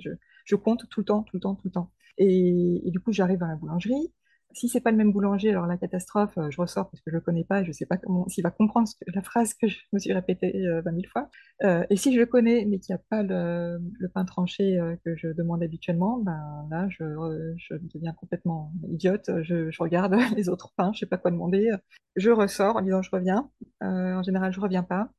je, 0.45 0.55
compte 0.55 0.88
tout 0.89 1.01
le 1.01 1.05
temps, 1.05 1.23
tout 1.23 1.36
le 1.36 1.41
temps, 1.41 1.55
tout 1.55 1.67
le 1.67 1.71
temps. 1.71 1.91
Et, 2.17 2.81
du 2.86 2.99
coup, 2.99 3.12
j'arrive 3.12 3.43
à 3.43 3.47
la 3.47 3.55
boulangerie. 3.55 4.13
Si 4.57 4.69
c'est 4.69 4.81
pas 4.81 4.91
le 4.91 4.97
même 4.97 5.11
boulanger, 5.11 5.51
alors 5.51 5.67
la 5.67 5.77
catastrophe, 5.77 6.37
euh, 6.37 6.49
je 6.49 6.59
ressors 6.59 6.89
parce 6.89 7.01
que 7.01 7.11
je 7.11 7.15
le 7.15 7.21
connais 7.21 7.43
pas 7.43 7.61
et 7.61 7.65
je 7.65 7.71
sais 7.71 7.85
pas 7.85 7.97
comment 7.97 8.27
s'il 8.27 8.43
va 8.43 8.51
comprendre 8.51 8.87
la 9.13 9.21
phrase 9.21 9.53
que 9.53 9.67
je 9.67 9.77
me 9.93 9.99
suis 9.99 10.13
répétée 10.13 10.65
euh, 10.65 10.81
20 10.81 10.91
000 10.91 11.03
fois. 11.11 11.29
Euh, 11.63 11.85
et 11.89 11.95
si 11.95 12.13
je 12.13 12.19
le 12.19 12.25
connais 12.25 12.65
mais 12.65 12.79
qu'il 12.79 12.93
n'y 12.93 12.99
a 12.99 13.03
pas 13.09 13.23
le, 13.23 13.79
pain 14.13 14.25
tranché 14.25 14.79
euh, 14.79 14.95
que 15.05 15.15
je 15.15 15.27
demande 15.27 15.61
habituellement, 15.63 16.17
ben 16.17 16.67
là 16.71 16.87
je, 16.89 17.03
euh, 17.03 17.55
deviens 17.93 18.13
complètement 18.13 18.71
idiote. 18.89 19.29
Je, 19.43 19.69
regarde 19.79 20.15
les 20.35 20.49
autres 20.49 20.73
pains, 20.75 20.91
je 20.93 20.99
sais 20.99 21.05
pas 21.05 21.17
quoi 21.17 21.31
demander. 21.31 21.69
Je 22.17 22.31
ressors 22.31 22.77
en 22.77 22.81
disant 22.81 23.03
je 23.03 23.11
reviens. 23.11 23.49
Euh, 23.83 24.15
en 24.15 24.23
général, 24.23 24.51
je 24.51 24.59
reviens 24.59 24.83
pas. 24.83 25.09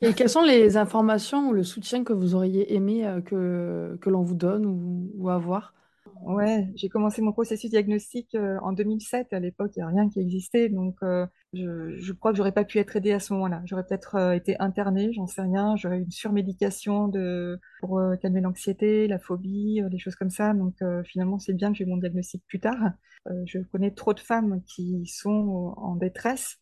Et 0.00 0.14
quelles 0.14 0.30
sont 0.30 0.42
les 0.42 0.78
informations 0.78 1.50
ou 1.50 1.52
le 1.52 1.62
soutien 1.62 2.02
que 2.02 2.14
vous 2.14 2.34
auriez 2.34 2.74
aimé 2.74 3.06
euh, 3.06 3.20
que, 3.20 3.98
que 4.00 4.08
l'on 4.08 4.22
vous 4.22 4.34
donne 4.34 4.64
ou 4.66 5.28
avoir? 5.28 5.74
Ouais, 6.22 6.68
j'ai 6.74 6.88
commencé 6.88 7.22
mon 7.22 7.32
processus 7.32 7.70
diagnostic 7.70 8.34
euh, 8.34 8.58
en 8.62 8.72
2007. 8.72 9.32
À 9.32 9.40
l'époque, 9.40 9.72
il 9.76 9.80
n'y 9.80 9.84
a 9.84 9.88
rien 9.88 10.08
qui 10.08 10.20
existait. 10.20 10.68
Donc, 10.68 10.96
euh, 11.02 11.26
je, 11.52 12.12
crois 12.12 12.32
que 12.32 12.36
j'aurais 12.36 12.52
pas 12.52 12.64
pu 12.64 12.78
être 12.78 12.96
aidée 12.96 13.12
à 13.12 13.20
ce 13.20 13.32
moment-là. 13.34 13.62
J'aurais 13.64 13.84
peut-être 13.84 14.16
euh, 14.16 14.32
été 14.32 14.56
internée, 14.60 15.12
j'en 15.12 15.26
sais 15.26 15.42
rien. 15.42 15.76
J'aurais 15.76 15.98
eu 15.98 16.02
une 16.02 16.10
surmédication 16.10 17.08
de, 17.08 17.58
pour 17.80 17.98
euh, 17.98 18.16
calmer 18.16 18.40
l'anxiété, 18.40 19.06
la 19.08 19.18
phobie, 19.18 19.80
des 19.90 19.98
choses 19.98 20.16
comme 20.16 20.30
ça. 20.30 20.54
Donc, 20.54 20.74
finalement, 21.04 21.38
c'est 21.38 21.54
bien 21.54 21.70
que 21.72 21.78
j'ai 21.78 21.86
mon 21.86 21.96
diagnostic 21.96 22.44
plus 22.46 22.60
tard. 22.60 22.92
Je 23.44 23.58
connais 23.72 23.90
trop 23.90 24.14
de 24.14 24.20
femmes 24.20 24.62
qui 24.66 25.06
sont 25.06 25.74
en 25.76 25.96
détresse 25.96 26.60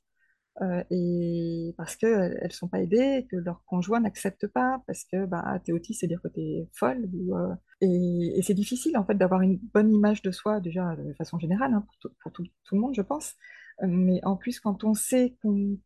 euh, 0.63 0.85
et 0.91 1.75
parce 1.77 1.97
qu'elles 1.97 2.41
ne 2.45 2.49
sont 2.51 2.69
pas 2.69 2.81
aidées, 2.81 3.27
que 3.31 3.37
leur 3.37 3.65
conjoint 3.65 4.01
n'accepte 4.01 4.47
pas, 4.47 4.83
parce 4.87 5.05
que 5.05 5.27
bah, 5.27 5.61
t'es 5.65 5.73
autiste, 5.73 6.01
c'est-à-dire 6.01 6.23
que 6.23 6.29
t'es 6.29 6.69
folle. 6.73 7.09
euh, 7.33 7.55
et, 7.81 8.41
c'est 8.43 8.55
difficile 8.55 8.97
en 8.97 9.05
fait 9.05 9.15
d'avoir 9.17 9.41
une 9.43 9.59
bonne 9.75 9.93
image 9.93 10.23
de 10.23 10.31
soi, 10.31 10.61
déjà 10.61 10.95
de 10.97 11.13
façon 11.15 11.39
générale, 11.39 11.75
hein, 11.75 11.85
pour, 11.87 12.33
tout, 12.33 12.45
tout- 12.65 12.75
le 12.77 12.81
monde, 12.81 12.95
je 12.95 13.03
pense. 13.03 13.35
Euh, 13.83 13.87
Mais 13.89 14.21
en 14.25 14.37
plus, 14.37 14.61
quand 14.61 14.85
on 14.85 14.95
sait 14.95 15.37
qu'on 15.43 15.79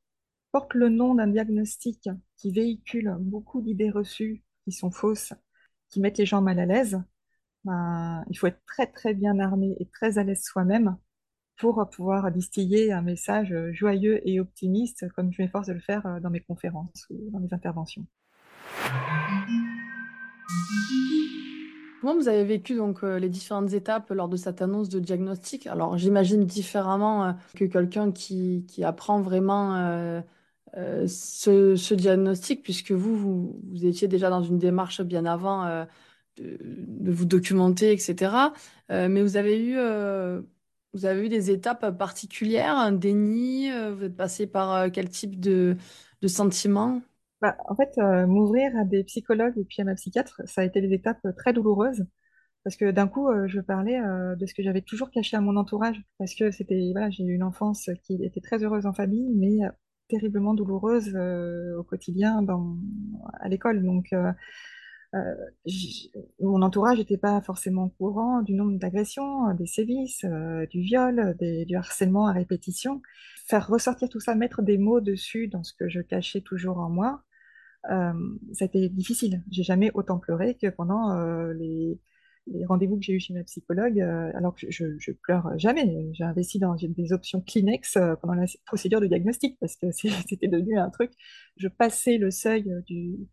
porte 0.53 0.75
le 0.75 0.89
nom 0.91 1.15
d'un 1.15 1.29
diagnostic 1.29 2.09
qui 2.37 2.53
véhicule 2.53 3.17
beaucoup 3.21 3.63
d'idées 3.63 3.91
reçues 3.91 4.45
qui 4.65 4.73
sont 4.73 4.91
fausses, 4.91 5.33
qui 5.91 6.01
mettent 6.01 6.19
les 6.19 6.27
gens 6.27 6.43
mal 6.43 6.59
à 6.61 6.67
l'aise, 6.67 7.01
ben, 7.65 8.25
il 8.31 8.39
faut 8.39 8.47
être 8.49 8.63
très 8.67 8.87
très 8.87 9.15
bien 9.15 9.39
armé 9.41 9.77
et 9.81 9.87
très 9.89 10.19
à 10.19 10.25
l'aise 10.25 10.43
soi-même 10.45 10.97
pour 11.59 11.89
pouvoir 11.91 12.31
distiller 12.31 12.93
un 12.93 13.03
message 13.03 13.55
joyeux 13.73 14.21
et 14.29 14.41
optimiste, 14.41 15.07
comme 15.15 15.33
je 15.33 15.43
m'efforce 15.43 15.67
de 15.67 15.73
le 15.73 15.81
faire 15.81 16.07
euh, 16.07 16.21
dans 16.21 16.31
mes 16.31 16.41
conférences 16.41 17.07
ou 17.11 17.31
dans 17.31 17.41
mes 17.41 17.53
interventions. 17.53 18.07
Comment 22.01 22.15
vous 22.15 22.29
avez 22.29 22.45
vécu 22.45 22.77
donc 22.77 23.03
euh, 23.03 23.19
les 23.19 23.29
différentes 23.29 23.73
étapes 23.73 24.11
lors 24.11 24.29
de 24.29 24.37
cette 24.37 24.63
annonce 24.63 24.89
de 24.89 25.01
diagnostic? 25.01 25.67
Alors 25.67 25.99
j'imagine 25.99 26.47
différemment 26.47 27.25
euh, 27.25 27.33
que 27.57 27.65
quelqu'un 27.65 28.13
qui, 28.13 28.65
qui 28.69 28.85
apprend 28.85 29.21
vraiment 29.21 29.75
euh, 29.75 30.21
euh, 30.77 31.07
ce, 31.09 31.95
diagnostic, 31.95 32.63
puisque 32.63 32.93
vous, 32.93 33.17
vous, 33.71 33.87
étiez 33.87 34.09
déjà 34.09 34.31
dans 34.31 34.43
une 34.43 34.59
démarche 34.59 35.01
bien 35.03 35.25
avant 35.25 35.65
euh, 35.65 35.85
de, 36.37 37.11
vous 37.11 37.25
documenter, 37.25 37.93
etc. 37.93 38.53
Euh, 38.91 39.09
mais 39.09 39.23
vous 39.23 39.37
avez 39.37 39.59
eu, 39.59 39.77
euh, 39.79 40.43
vous 40.95 41.05
avez 41.07 41.27
eu 41.27 41.29
des 41.29 41.51
étapes 41.51 41.97
particulières, 41.99 42.77
un 42.77 42.93
déni, 42.93 43.71
euh, 43.71 43.95
vous 43.95 44.05
êtes 44.05 44.17
passé 44.17 44.47
par 44.47 44.73
euh, 44.75 44.91
quel 44.91 45.09
type 45.11 45.39
de, 45.41 45.77
de 46.23 46.29
sentiments? 46.29 47.03
Bah, 47.41 47.57
en 47.69 47.77
fait, 47.77 47.91
euh, 47.99 48.27
m'ouvrir 48.27 48.77
à 48.77 48.85
des 48.85 49.05
psychologues 49.05 49.57
et 49.59 49.65
puis 49.65 49.81
à 49.81 49.85
ma 49.85 49.95
psychiatre, 49.95 50.43
ça 50.47 50.63
a 50.63 50.65
été 50.65 50.81
des 50.81 50.93
étapes 50.93 51.25
très 51.37 51.53
douloureuses. 51.53 52.05
Parce 52.65 52.77
que 52.77 52.91
d'un 52.93 53.09
coup, 53.09 53.29
euh, 53.31 53.49
je 53.49 53.61
parlais 53.61 54.01
euh, 54.01 54.37
de 54.37 54.47
ce 54.47 54.55
que 54.55 54.63
j'avais 54.63 54.83
toujours 54.83 55.11
caché 55.11 55.37
à 55.37 55.41
mon 55.43 55.57
entourage. 55.57 56.03
Parce 56.19 56.35
que 56.35 56.51
c'était, 56.53 56.91
voilà, 56.93 57.11
j'ai 57.11 57.25
eu 57.25 57.35
une 57.35 57.45
enfance 57.45 57.91
qui 58.05 58.25
était 58.25 58.41
très 58.41 58.65
heureuse 58.65 58.87
en 58.87 58.95
famille, 58.95 59.29
mais 59.37 59.67
euh, 59.67 59.71
terriblement 60.09 60.55
douloureuse 60.55 61.13
euh, 61.17 61.79
au 61.79 61.85
quotidien 61.85 62.43
dans, 62.43 62.77
à 63.41 63.49
l'école. 63.49 63.83
Donc, 63.85 64.13
euh, 65.15 65.35
mon 66.41 66.61
entourage 66.63 66.99
n'était 66.99 67.17
pas 67.17 67.41
forcément 67.41 67.85
au 67.85 67.89
courant 67.89 68.43
du 68.43 68.55
nombre 68.55 68.79
d'agressions, 68.79 69.49
euh, 69.49 69.55
des 69.55 69.67
sévices, 69.67 70.25
euh, 70.25 70.67
du 70.67 70.81
viol, 70.83 71.37
du 71.41 71.77
harcèlement 71.77 72.27
à 72.27 72.33
répétition. 72.33 73.01
Faire 73.47 73.67
ressortir 73.67 74.09
tout 74.09 74.21
ça, 74.21 74.35
mettre 74.35 74.63
des 74.63 74.77
mots 74.79 75.01
dessus 75.01 75.49
dans 75.49 75.65
ce 75.65 75.73
que 75.73 75.89
je 75.89 76.01
cachais 76.01 76.43
toujours 76.43 76.79
en 76.79 76.91
moi, 76.91 77.23
euh, 77.91 78.13
été 78.61 78.89
difficile. 78.91 79.43
J'ai 79.51 79.63
jamais 79.63 79.91
autant 79.95 80.19
pleuré 80.19 80.57
que 80.61 80.69
pendant 80.69 81.15
les, 81.53 81.99
rendez-vous 82.67 82.97
que 82.97 83.03
j'ai 83.03 83.15
eus 83.15 83.21
chez 83.21 83.35
ma 83.35 83.45
psychologue, 83.45 84.01
alors 84.01 84.55
que 84.55 84.71
je, 84.71 84.99
je 84.99 85.13
pleure 85.13 85.51
jamais. 85.59 86.11
J'ai 86.13 86.25
investi 86.25 86.59
dans 86.59 86.75
des 86.77 87.13
options 87.13 87.41
Kleenex 87.41 87.99
pendant 88.21 88.35
la 88.35 88.47
procédure 88.67 89.01
de 89.01 89.07
diagnostic 89.07 89.59
parce 89.61 89.77
que 89.77 89.91
c'était 89.93 90.49
devenu 90.49 90.79
un 90.79 90.91
truc. 90.91 91.13
Je 91.57 91.69
passais 91.69 92.19
le 92.19 92.31
seuil 92.31 92.71
du, 92.87 93.29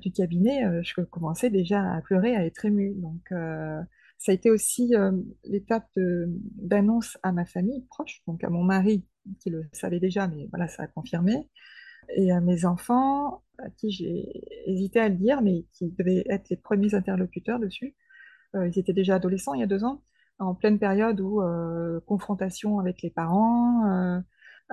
du 0.00 0.12
cabinet, 0.12 0.64
euh, 0.64 0.82
je 0.82 1.00
commençais 1.02 1.50
déjà 1.50 1.92
à 1.92 2.00
pleurer, 2.02 2.36
à 2.36 2.44
être 2.44 2.64
émue. 2.64 2.94
Donc, 2.96 3.22
euh, 3.32 3.80
ça 4.18 4.32
a 4.32 4.34
été 4.34 4.50
aussi 4.50 4.94
euh, 4.94 5.12
l'étape 5.44 5.88
d'annonce 5.96 7.18
à 7.22 7.32
ma 7.32 7.44
famille 7.44 7.84
proche, 7.88 8.22
donc 8.26 8.42
à 8.44 8.50
mon 8.50 8.64
mari 8.64 9.04
qui 9.40 9.50
le 9.50 9.68
savait 9.72 10.00
déjà, 10.00 10.26
mais 10.26 10.48
voilà, 10.50 10.68
ça 10.68 10.84
a 10.84 10.86
confirmé 10.86 11.48
et 12.16 12.32
à 12.32 12.40
mes 12.40 12.64
enfants, 12.64 13.42
à 13.58 13.70
qui 13.70 13.90
j'ai 13.90 14.42
hésité 14.66 15.00
à 15.00 15.08
le 15.08 15.16
dire, 15.16 15.42
mais 15.42 15.64
qui 15.72 15.90
devaient 15.90 16.24
être 16.28 16.48
les 16.48 16.56
premiers 16.56 16.94
interlocuteurs 16.94 17.58
dessus. 17.58 17.94
Euh, 18.54 18.68
ils 18.68 18.78
étaient 18.78 18.92
déjà 18.92 19.16
adolescents 19.16 19.54
il 19.54 19.60
y 19.60 19.62
a 19.62 19.66
deux 19.66 19.84
ans, 19.84 20.02
en 20.38 20.54
pleine 20.54 20.78
période 20.78 21.20
où 21.20 21.42
euh, 21.42 22.00
confrontation 22.06 22.78
avec 22.78 23.02
les 23.02 23.10
parents. 23.10 24.22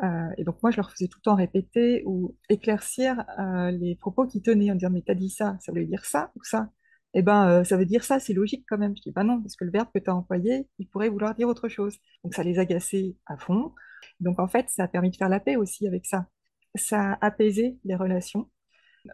Euh, 0.03 0.29
et 0.37 0.43
donc 0.43 0.61
moi, 0.63 0.71
je 0.71 0.77
leur 0.77 0.91
faisais 0.91 1.07
tout 1.07 1.19
le 1.19 1.23
temps 1.23 1.35
répéter 1.35 2.03
ou 2.05 2.35
éclaircir 2.49 3.23
euh, 3.39 3.71
les 3.71 3.95
propos 3.95 4.27
qu'ils 4.27 4.41
tenaient 4.41 4.71
en 4.71 4.75
disant, 4.75 4.89
mais 4.91 5.03
t'as 5.05 5.13
dit 5.15 5.29
ça, 5.29 5.57
ça 5.61 5.71
voulait 5.71 5.85
dire 5.85 6.05
ça 6.05 6.31
ou 6.35 6.43
ça? 6.43 6.69
Eh 7.13 7.21
ben, 7.21 7.47
euh, 7.61 7.63
ça 7.63 7.77
veut 7.77 7.85
dire 7.85 8.03
ça, 8.03 8.19
c'est 8.19 8.33
logique 8.33 8.65
quand 8.67 8.77
même. 8.77 8.95
Je 8.97 9.01
dis, 9.01 9.11
bah 9.11 9.23
non, 9.23 9.41
parce 9.41 9.55
que 9.55 9.63
le 9.63 9.71
verbe 9.71 9.87
que 9.93 9.99
tu 9.99 10.09
as 10.09 10.15
employé, 10.15 10.67
il 10.79 10.87
pourrait 10.89 11.09
vouloir 11.09 11.33
dire 11.35 11.47
autre 11.47 11.69
chose. 11.69 11.97
Donc 12.23 12.33
ça 12.35 12.43
les 12.43 12.59
agaçait 12.59 13.15
à 13.25 13.37
fond. 13.37 13.73
Donc 14.19 14.39
en 14.39 14.47
fait, 14.47 14.69
ça 14.69 14.83
a 14.83 14.87
permis 14.87 15.11
de 15.11 15.15
faire 15.15 15.29
la 15.29 15.39
paix 15.39 15.55
aussi 15.55 15.87
avec 15.87 16.05
ça 16.05 16.27
ça 16.77 17.13
a 17.13 17.25
apaisé 17.27 17.77
les 17.85 17.95
relations. 17.95 18.49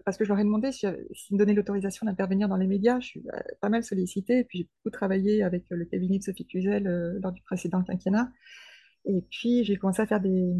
Parce 0.05 0.17
que 0.17 0.23
je 0.23 0.29
leur 0.29 0.39
ai 0.39 0.43
demandé 0.43 0.71
si- 0.71 0.87
s'ils 1.13 1.35
me 1.35 1.39
donnaient 1.39 1.53
l'autorisation 1.53 2.05
d'intervenir 2.05 2.47
dans 2.49 2.57
les 2.57 2.67
médias. 2.67 2.99
Je 2.99 3.07
suis 3.07 3.23
euh, 3.33 3.39
pas 3.61 3.69
mal 3.69 3.83
sollicitée, 3.83 4.39
et 4.39 4.43
puis 4.45 4.59
j'ai 4.59 4.69
beaucoup 4.85 4.91
travaillé 4.91 5.43
avec 5.43 5.65
le 5.69 5.85
cabinet 5.85 6.19
de 6.19 6.23
Sophie 6.23 6.47
Cluzel 6.47 6.83
lors 7.21 7.31
du 7.33 7.41
précédent 7.43 7.83
quinquennat. 7.83 8.29
Et 9.05 9.21
puis 9.29 9.63
j'ai 9.63 9.77
commencé 9.77 10.01
à 10.01 10.07
faire 10.07 10.21
des, 10.21 10.55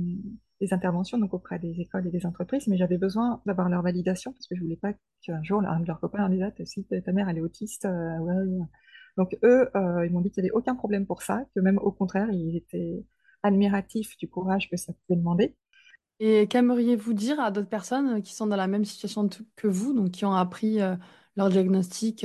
interventions 0.72 1.18
donc 1.18 1.34
auprès 1.34 1.58
des 1.58 1.80
écoles 1.80 2.08
et 2.08 2.12
des 2.12 2.26
entreprises, 2.26 2.68
mais 2.68 2.78
j'avais 2.78 2.98
besoin 2.98 3.42
d'avoir 3.46 3.68
leur 3.70 3.82
validation 3.82 4.32
parce 4.32 4.48
que 4.48 4.56
je 4.56 4.62
voulais 4.62 4.78
pas 4.78 4.94
qu'un 5.26 5.42
jour 5.44 5.62
un 5.64 5.80
de 5.80 5.88
leurs 5.88 6.00
copains 6.00 6.20
leur 6.20 6.30
dise 6.30 6.44
Ah, 6.44 6.66
si 6.66 6.86
ta 6.86 7.12
mère 7.12 7.30
elle 7.30 7.38
est 7.38 7.42
autiste, 7.42 7.86
euh. 7.86 8.60
Donc 9.18 9.38
eux, 9.44 9.70
euh, 9.76 10.06
ils 10.06 10.12
m'ont 10.12 10.22
dit 10.22 10.32
qu'il 10.32 10.44
n'y 10.44 10.50
avait 10.50 10.58
aucun 10.58 10.76
problème 10.76 11.06
pour 11.06 11.22
ça, 11.22 11.44
que 11.56 11.60
même 11.60 11.78
au 11.80 11.92
contraire, 11.92 12.30
ils 12.32 12.56
étaient 12.56 13.06
admiratifs 13.44 14.16
du 14.18 14.30
courage 14.30 14.70
que 14.70 14.78
ça 14.78 14.94
pouvait 14.94 15.18
demander. 15.18 15.56
Et 16.20 16.48
qu'aimeriez-vous 16.48 17.14
dire 17.14 17.40
à 17.40 17.52
d'autres 17.52 17.70
personnes 17.70 18.22
qui 18.22 18.36
sont 18.36 18.48
dans 18.48 18.56
la 18.56 18.68
même 18.68 18.86
situation 18.86 19.28
que 19.56 19.68
vous, 19.68 19.94
donc 19.94 20.12
qui 20.12 20.26
ont 20.26 20.34
appris 20.34 20.80
euh, 20.82 20.96
leur 21.36 21.50
diagnostic 21.50 22.24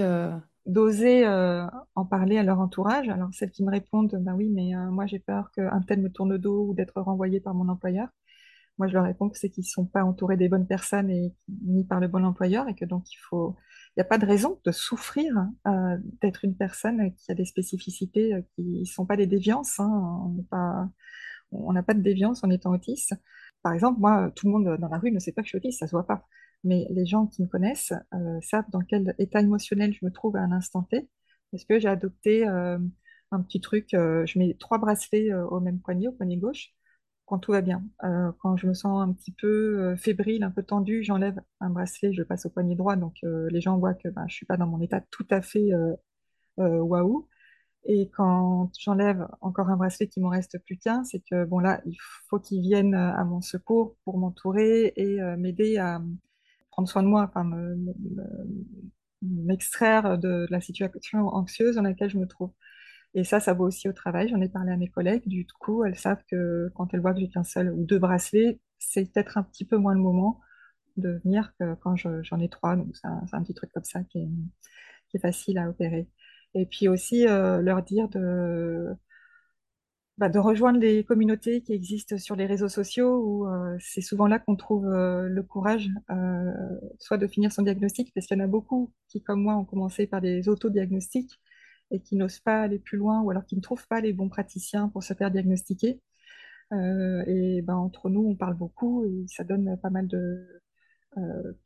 d'oser 0.66 1.26
euh, 1.26 1.66
en 1.94 2.04
parler 2.06 2.38
à 2.38 2.42
leur 2.42 2.60
entourage. 2.60 3.08
Alors, 3.08 3.30
celles 3.32 3.50
qui 3.50 3.64
me 3.64 3.70
répondent, 3.70 4.16
bah 4.20 4.34
oui, 4.36 4.50
mais 4.50 4.74
euh, 4.76 4.90
moi 4.90 5.06
j'ai 5.06 5.18
peur 5.20 5.50
qu'un 5.52 5.80
tel 5.82 6.00
me 6.02 6.10
tourne 6.10 6.30
le 6.32 6.38
dos 6.38 6.68
ou 6.68 6.74
d'être 6.74 7.00
renvoyé 7.00 7.40
par 7.40 7.54
mon 7.54 7.68
employeur. 7.68 8.08
Moi, 8.78 8.88
je 8.88 8.94
leur 8.94 9.04
réponds 9.04 9.30
que 9.30 9.38
c'est 9.38 9.50
qu'ils 9.50 9.62
ne 9.62 9.68
sont 9.68 9.86
pas 9.86 10.04
entourés 10.04 10.36
des 10.36 10.48
bonnes 10.50 10.66
personnes 10.66 11.10
et 11.10 11.34
ni 11.64 11.84
par 11.84 11.98
le 12.00 12.08
bon 12.08 12.24
employeur 12.24 12.68
et 12.68 12.74
que 12.74 12.84
donc 12.84 13.10
il 13.12 13.16
faut, 13.28 13.56
il 13.96 14.00
n'y 14.00 14.02
a 14.02 14.04
pas 14.04 14.18
de 14.18 14.26
raison 14.26 14.60
de 14.66 14.72
souffrir 14.72 15.34
euh, 15.66 15.96
d'être 16.20 16.44
une 16.44 16.56
personne 16.56 17.14
qui 17.14 17.32
a 17.32 17.34
des 17.34 17.46
spécificités 17.46 18.34
euh, 18.34 18.42
qui 18.54 18.80
ne 18.80 18.84
sont 18.84 19.06
pas 19.06 19.16
des 19.16 19.26
déviances. 19.26 19.80
hein. 19.80 20.22
On 20.26 20.30
n'est 20.30 20.44
pas, 20.44 20.88
on 21.52 21.72
n'a 21.72 21.82
pas 21.82 21.94
de 21.94 22.02
déviance 22.02 22.44
en 22.44 22.50
étant 22.50 22.72
autiste. 22.72 23.14
Par 23.62 23.72
exemple, 23.72 24.00
moi, 24.00 24.30
tout 24.36 24.46
le 24.46 24.52
monde 24.52 24.78
dans 24.80 24.88
la 24.88 24.98
rue 24.98 25.12
ne 25.12 25.18
sait 25.20 25.32
pas 25.32 25.42
que 25.42 25.46
je 25.46 25.50
suis 25.50 25.58
autiste, 25.58 25.80
ça 25.80 25.86
se 25.86 25.92
voit 25.92 26.06
pas. 26.06 26.26
Mais 26.66 26.86
les 26.90 27.06
gens 27.06 27.26
qui 27.28 27.42
me 27.42 27.46
connaissent 27.46 27.92
euh, 28.12 28.40
savent 28.42 28.68
dans 28.72 28.80
quel 28.80 29.14
état 29.18 29.40
émotionnel 29.40 29.94
je 29.94 30.04
me 30.04 30.10
trouve 30.10 30.36
à 30.36 30.40
un 30.40 30.50
instant 30.50 30.82
T. 30.82 31.08
Parce 31.52 31.64
que 31.64 31.78
j'ai 31.78 31.88
adopté 31.88 32.46
euh, 32.48 32.78
un 33.30 33.42
petit 33.42 33.60
truc, 33.60 33.94
euh, 33.94 34.26
je 34.26 34.38
mets 34.38 34.56
trois 34.58 34.78
bracelets 34.78 35.32
au 35.32 35.60
même 35.60 35.78
poignet, 35.80 36.08
au 36.08 36.12
poignet 36.12 36.36
gauche, 36.36 36.74
quand 37.26 37.38
tout 37.38 37.52
va 37.52 37.60
bien. 37.62 37.84
Quand 38.40 38.56
je 38.56 38.66
me 38.66 38.74
sens 38.74 39.00
un 39.00 39.12
petit 39.12 39.32
peu 39.32 39.96
fébrile, 39.96 40.42
un 40.44 40.50
peu 40.50 40.62
tendue, 40.62 41.02
j'enlève 41.04 41.40
un 41.60 41.70
bracelet, 41.70 42.12
je 42.12 42.22
passe 42.22 42.46
au 42.46 42.50
poignet 42.50 42.74
droit. 42.76 42.96
Donc 42.96 43.16
les 43.22 43.60
gens 43.60 43.78
voient 43.78 43.94
que 43.94 44.08
ben, 44.08 44.26
je 44.28 44.34
suis 44.34 44.46
pas 44.46 44.56
dans 44.56 44.66
mon 44.66 44.80
état 44.80 45.00
tout 45.10 45.26
à 45.30 45.42
fait 45.42 45.70
waouh. 46.58 47.28
Et 47.84 48.10
quand 48.10 48.70
j'enlève 48.78 49.26
encore 49.40 49.68
un 49.70 49.76
bracelet 49.76 50.08
qui 50.08 50.20
m'en 50.20 50.30
reste 50.30 50.58
plus 50.64 50.76
qu'un, 50.78 51.04
c'est 51.04 51.20
que 51.20 51.44
bon 51.44 51.58
là, 51.60 51.80
il 51.86 51.96
faut 52.28 52.38
qu'ils 52.40 52.60
viennent 52.60 52.94
à 52.94 53.24
mon 53.24 53.40
secours 53.40 53.96
pour 54.04 54.18
m'entourer 54.18 54.92
et 54.96 55.20
m'aider 55.36 55.78
à 55.78 56.00
prendre 56.76 56.88
soin 56.90 57.02
de 57.02 57.08
moi, 57.08 57.22
enfin 57.28 57.42
me- 57.44 57.74
me- 57.74 57.94
me- 59.22 59.46
m'extraire 59.46 60.18
de 60.18 60.46
la 60.50 60.60
situation 60.60 61.28
anxieuse 61.28 61.76
dans 61.76 61.82
laquelle 61.82 62.10
je 62.10 62.18
me 62.18 62.26
trouve. 62.26 62.52
Et 63.14 63.24
ça, 63.24 63.40
ça 63.40 63.54
vaut 63.54 63.66
aussi 63.66 63.88
au 63.88 63.92
travail. 63.94 64.28
J'en 64.28 64.40
ai 64.42 64.48
parlé 64.48 64.72
à 64.72 64.76
mes 64.76 64.88
collègues. 64.88 65.26
Du 65.28 65.46
coup, 65.60 65.84
elles 65.84 65.98
savent 65.98 66.22
que 66.30 66.70
quand 66.76 66.92
elles 66.94 67.00
voient 67.00 67.14
que 67.14 67.20
j'ai 67.20 67.28
qu'un 67.30 67.44
seul 67.44 67.72
ou 67.72 67.84
deux 67.86 67.98
bracelets, 67.98 68.60
c'est 68.78 69.10
peut-être 69.12 69.38
un 69.38 69.42
petit 69.44 69.64
peu 69.64 69.78
moins 69.78 69.94
le 69.94 70.00
moment 70.00 70.40
de 70.98 71.20
venir 71.24 71.54
que 71.60 71.74
quand 71.76 71.96
j'en 71.96 72.40
ai 72.40 72.48
trois. 72.50 72.76
Donc, 72.76 72.96
c'est 72.96 73.08
un, 73.08 73.42
petit 73.42 73.54
truc 73.54 73.70
comme 73.72 73.84
ça 73.84 74.04
qui 74.04 74.18
est, 74.20 74.28
qui 75.10 75.16
est 75.18 75.20
facile 75.20 75.58
à 75.58 75.68
opérer. 75.70 76.08
Et 76.54 76.66
puis 76.66 76.88
aussi, 76.88 77.26
euh, 77.28 77.62
leur 77.62 77.82
dire 77.82 78.08
de 78.10 78.94
bah, 80.18 80.30
de 80.30 80.38
rejoindre 80.38 80.78
les 80.80 81.04
communautés 81.04 81.60
qui 81.62 81.74
existent 81.74 82.16
sur 82.16 82.36
les 82.36 82.46
réseaux 82.46 82.68
sociaux, 82.70 83.18
où 83.22 83.46
euh, 83.48 83.76
c'est 83.80 84.00
souvent 84.00 84.26
là 84.26 84.38
qu'on 84.38 84.56
trouve 84.56 84.86
euh, 84.86 85.28
le 85.28 85.42
courage, 85.42 85.90
euh, 86.10 86.52
soit 86.98 87.18
de 87.18 87.26
finir 87.26 87.52
son 87.52 87.62
diagnostic, 87.62 88.14
parce 88.14 88.26
qu'il 88.26 88.38
y 88.38 88.40
en 88.40 88.44
a 88.44 88.46
beaucoup 88.46 88.92
qui, 89.08 89.22
comme 89.22 89.42
moi, 89.42 89.56
ont 89.56 89.66
commencé 89.66 90.06
par 90.06 90.22
des 90.22 90.48
autodiagnostics 90.48 91.32
et 91.90 92.00
qui 92.00 92.16
n'osent 92.16 92.40
pas 92.40 92.62
aller 92.62 92.78
plus 92.78 92.96
loin, 92.96 93.20
ou 93.20 93.30
alors 93.30 93.44
qui 93.44 93.56
ne 93.56 93.60
trouvent 93.60 93.86
pas 93.88 94.00
les 94.00 94.12
bons 94.14 94.28
praticiens 94.30 94.88
pour 94.88 95.02
se 95.02 95.12
faire 95.14 95.30
diagnostiquer. 95.30 96.00
et 96.72 97.62
ben, 97.62 97.76
entre 97.76 98.08
nous, 98.10 98.26
on 98.26 98.36
parle 98.36 98.54
beaucoup 98.56 99.04
et 99.04 99.26
ça 99.28 99.44
donne 99.44 99.78
pas 99.82 99.90
mal 99.90 100.08
de, 100.08 100.46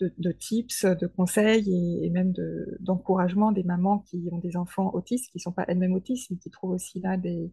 de, 0.01 0.33
tips, 0.33 0.85
de 0.85 1.07
conseils 1.07 2.05
et 2.05 2.11
même 2.11 2.33
d'encouragement 2.81 3.53
des 3.53 3.65
mamans 3.65 4.01
qui 4.01 4.29
ont 4.33 4.39
des 4.39 4.57
enfants 4.57 4.93
autistes, 4.95 5.31
qui 5.31 5.39
ne 5.39 5.43
sont 5.43 5.53
pas 5.53 5.65
elles-mêmes 5.69 5.95
autistes, 5.95 6.31
mais 6.31 6.37
qui 6.37 6.51
trouvent 6.51 6.73
aussi 6.73 7.01
là 7.01 7.17
des, 7.17 7.53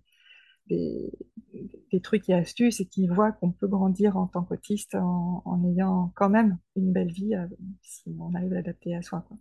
des, 0.69 1.11
des, 1.91 2.01
trucs 2.01 2.29
et 2.29 2.33
astuces 2.33 2.79
et 2.79 2.85
qui 2.85 3.07
voient 3.07 3.31
qu'on 3.31 3.51
peut 3.51 3.67
grandir 3.67 4.17
en 4.17 4.27
tant 4.27 4.43
qu'autiste 4.43 4.95
en, 4.95 5.41
en, 5.45 5.63
ayant 5.65 6.11
quand 6.15 6.29
même 6.29 6.57
une 6.75 6.91
belle 6.91 7.11
vie 7.11 7.35
euh, 7.35 7.47
si 7.81 8.15
on 8.19 8.33
arrive 8.35 8.51
à 8.53 8.55
l'adapter 8.55 8.95
à 8.95 9.01
soi. 9.01 9.25
Quoi. 9.27 9.37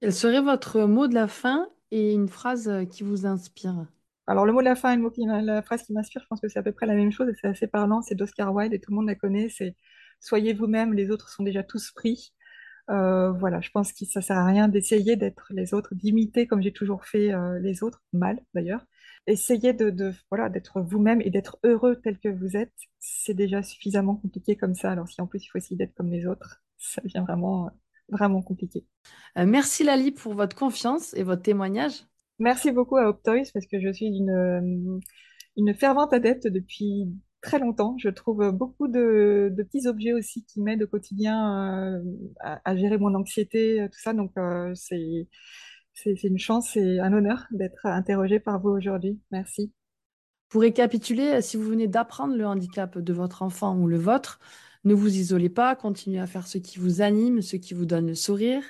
Quel 0.00 0.12
serait 0.12 0.42
votre 0.42 0.82
mot 0.82 1.06
de 1.06 1.14
la 1.14 1.28
fin 1.28 1.68
et 1.90 2.12
une 2.12 2.28
phrase 2.28 2.68
euh, 2.68 2.84
qui 2.84 3.02
vous 3.04 3.26
inspire? 3.26 3.86
Alors 4.26 4.46
le 4.46 4.52
mot 4.52 4.60
de 4.60 4.66
la 4.66 4.76
fin 4.76 4.92
et 4.92 4.96
le 4.96 5.02
mot 5.02 5.10
qui, 5.10 5.24
la 5.26 5.62
phrase 5.62 5.82
qui 5.82 5.92
m'inspire, 5.92 6.22
je 6.22 6.26
pense 6.28 6.40
que 6.40 6.48
c'est 6.48 6.58
à 6.58 6.62
peu 6.62 6.72
près 6.72 6.86
la 6.86 6.94
même 6.94 7.12
chose 7.12 7.28
et 7.28 7.34
c'est 7.40 7.48
assez 7.48 7.66
parlant, 7.66 8.02
c'est 8.02 8.14
d'Oscar 8.14 8.54
Wilde 8.54 8.72
et 8.72 8.80
tout 8.80 8.90
le 8.90 8.96
monde 8.96 9.06
la 9.06 9.14
connaît, 9.14 9.48
c'est 9.48 9.76
soyez 10.20 10.54
vous-même, 10.54 10.94
les 10.94 11.10
autres 11.10 11.28
sont 11.28 11.42
déjà 11.42 11.62
tous 11.62 11.90
pris. 11.92 12.32
Euh, 12.90 13.32
voilà, 13.32 13.60
je 13.60 13.70
pense 13.70 13.92
que 13.92 14.04
ça 14.06 14.22
sert 14.22 14.36
à 14.36 14.46
rien 14.46 14.68
d'essayer 14.68 15.16
d'être 15.16 15.46
les 15.50 15.74
autres, 15.74 15.94
d'imiter 15.94 16.46
comme 16.46 16.62
j'ai 16.62 16.72
toujours 16.72 17.04
fait 17.04 17.32
euh, 17.32 17.58
les 17.60 17.82
autres, 17.82 18.02
mal 18.12 18.40
d'ailleurs. 18.54 18.84
Essayez 19.26 19.72
de, 19.72 19.90
de 19.90 20.12
voilà 20.30 20.48
d'être 20.48 20.80
vous-même 20.80 21.20
et 21.20 21.30
d'être 21.30 21.58
heureux 21.64 22.00
tel 22.02 22.18
que 22.18 22.28
vous 22.28 22.56
êtes, 22.56 22.74
c'est 22.98 23.34
déjà 23.34 23.62
suffisamment 23.62 24.16
compliqué 24.16 24.56
comme 24.56 24.74
ça. 24.74 24.90
Alors 24.90 25.08
si 25.08 25.20
en 25.20 25.26
plus 25.26 25.44
il 25.44 25.48
faut 25.48 25.58
essayer 25.58 25.76
d'être 25.76 25.94
comme 25.94 26.10
les 26.10 26.26
autres, 26.26 26.62
ça 26.78 27.00
devient 27.02 27.24
vraiment 27.26 27.70
vraiment 28.08 28.42
compliqué. 28.42 28.84
Euh, 29.38 29.46
merci 29.46 29.84
Lali 29.84 30.10
pour 30.10 30.34
votre 30.34 30.56
confiance 30.56 31.14
et 31.14 31.22
votre 31.22 31.42
témoignage. 31.42 32.04
Merci 32.38 32.72
beaucoup 32.72 32.96
à 32.96 33.08
Optoys 33.08 33.44
parce 33.54 33.66
que 33.66 33.80
je 33.80 33.92
suis 33.92 34.06
une, 34.06 35.00
une 35.56 35.74
fervente 35.74 36.12
adepte 36.12 36.48
depuis 36.48 37.08
très 37.42 37.58
longtemps. 37.58 37.96
Je 37.98 38.08
trouve 38.08 38.50
beaucoup 38.50 38.88
de, 38.88 39.52
de 39.56 39.62
petits 39.62 39.86
objets 39.86 40.12
aussi 40.12 40.44
qui 40.44 40.60
m'aident 40.60 40.84
au 40.84 40.86
quotidien 40.88 41.98
euh, 41.98 42.02
à, 42.40 42.60
à, 42.64 42.76
gérer 42.76 42.98
mon 42.98 43.14
anxiété, 43.14 43.86
tout 43.92 43.98
ça. 44.00 44.12
Donc, 44.14 44.32
euh, 44.38 44.72
c'est, 44.74 45.28
c'est, 45.94 46.22
une 46.24 46.38
chance 46.38 46.76
et 46.76 47.00
un 47.00 47.12
honneur 47.12 47.46
d'être 47.50 47.86
interrogée 47.86 48.40
par 48.40 48.60
vous 48.60 48.70
aujourd'hui. 48.70 49.20
Merci. 49.30 49.72
Pour 50.48 50.62
récapituler, 50.62 51.40
si 51.40 51.56
vous 51.56 51.64
venez 51.64 51.86
d'apprendre 51.86 52.36
le 52.36 52.46
handicap 52.46 52.98
de 52.98 53.12
votre 53.12 53.42
enfant 53.42 53.76
ou 53.76 53.86
le 53.86 53.96
vôtre, 53.96 54.38
ne 54.84 54.94
vous 54.94 55.16
isolez 55.16 55.48
pas, 55.48 55.76
continuez 55.76 56.20
à 56.20 56.26
faire 56.26 56.46
ce 56.46 56.58
qui 56.58 56.78
vous 56.78 57.02
anime, 57.02 57.40
ce 57.40 57.56
qui 57.56 57.72
vous 57.72 57.86
donne 57.86 58.08
le 58.08 58.14
sourire. 58.14 58.62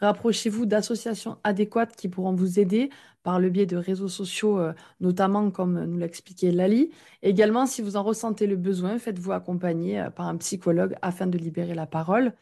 Rapprochez-vous 0.00 0.66
d'associations 0.66 1.38
adéquates 1.44 1.94
qui 1.94 2.08
pourront 2.08 2.34
vous 2.34 2.58
aider 2.58 2.90
par 3.22 3.38
le 3.38 3.50
biais 3.50 3.66
de 3.66 3.76
réseaux 3.76 4.08
sociaux, 4.08 4.58
euh, 4.58 4.72
notamment 5.00 5.50
comme 5.50 5.84
nous 5.84 5.98
l'expliquait 5.98 6.50
Lali. 6.50 6.90
Également, 7.22 7.66
si 7.66 7.82
vous 7.82 7.96
en 7.96 8.02
ressentez 8.02 8.46
le 8.46 8.56
besoin, 8.56 8.98
faites-vous 8.98 9.32
accompagner 9.32 10.00
euh, 10.00 10.10
par 10.10 10.26
un 10.26 10.36
psychologue 10.38 10.96
afin 11.02 11.26
de 11.26 11.36
libérer 11.36 11.74
la 11.74 11.86
parole. 11.86 12.32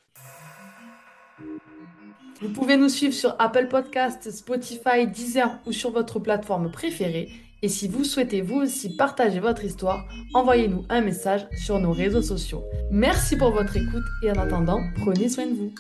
Vous 2.41 2.51
pouvez 2.51 2.77
nous 2.77 2.89
suivre 2.89 3.15
sur 3.15 3.35
Apple 3.41 3.67
Podcasts, 3.67 4.31
Spotify, 4.31 5.09
Deezer 5.13 5.59
ou 5.67 5.73
sur 5.73 5.91
votre 5.91 6.21
plateforme 6.21 6.71
préférée. 6.71 7.29
Et 7.63 7.69
si 7.69 7.89
vous 7.89 8.05
souhaitez 8.05 8.43
vous 8.43 8.61
aussi 8.61 8.95
partager 8.95 9.41
votre 9.41 9.65
histoire, 9.65 10.07
envoyez-nous 10.35 10.85
un 10.89 11.01
message 11.01 11.49
sur 11.57 11.81
nos 11.81 11.91
réseaux 11.91 12.23
sociaux. 12.23 12.63
Merci 12.93 13.37
pour 13.37 13.51
votre 13.51 13.77
écoute 13.77 14.05
et 14.23 14.31
en 14.31 14.37
attendant, 14.37 14.81
prenez 15.03 15.29
soin 15.29 15.47
de 15.47 15.55
vous. 15.55 15.73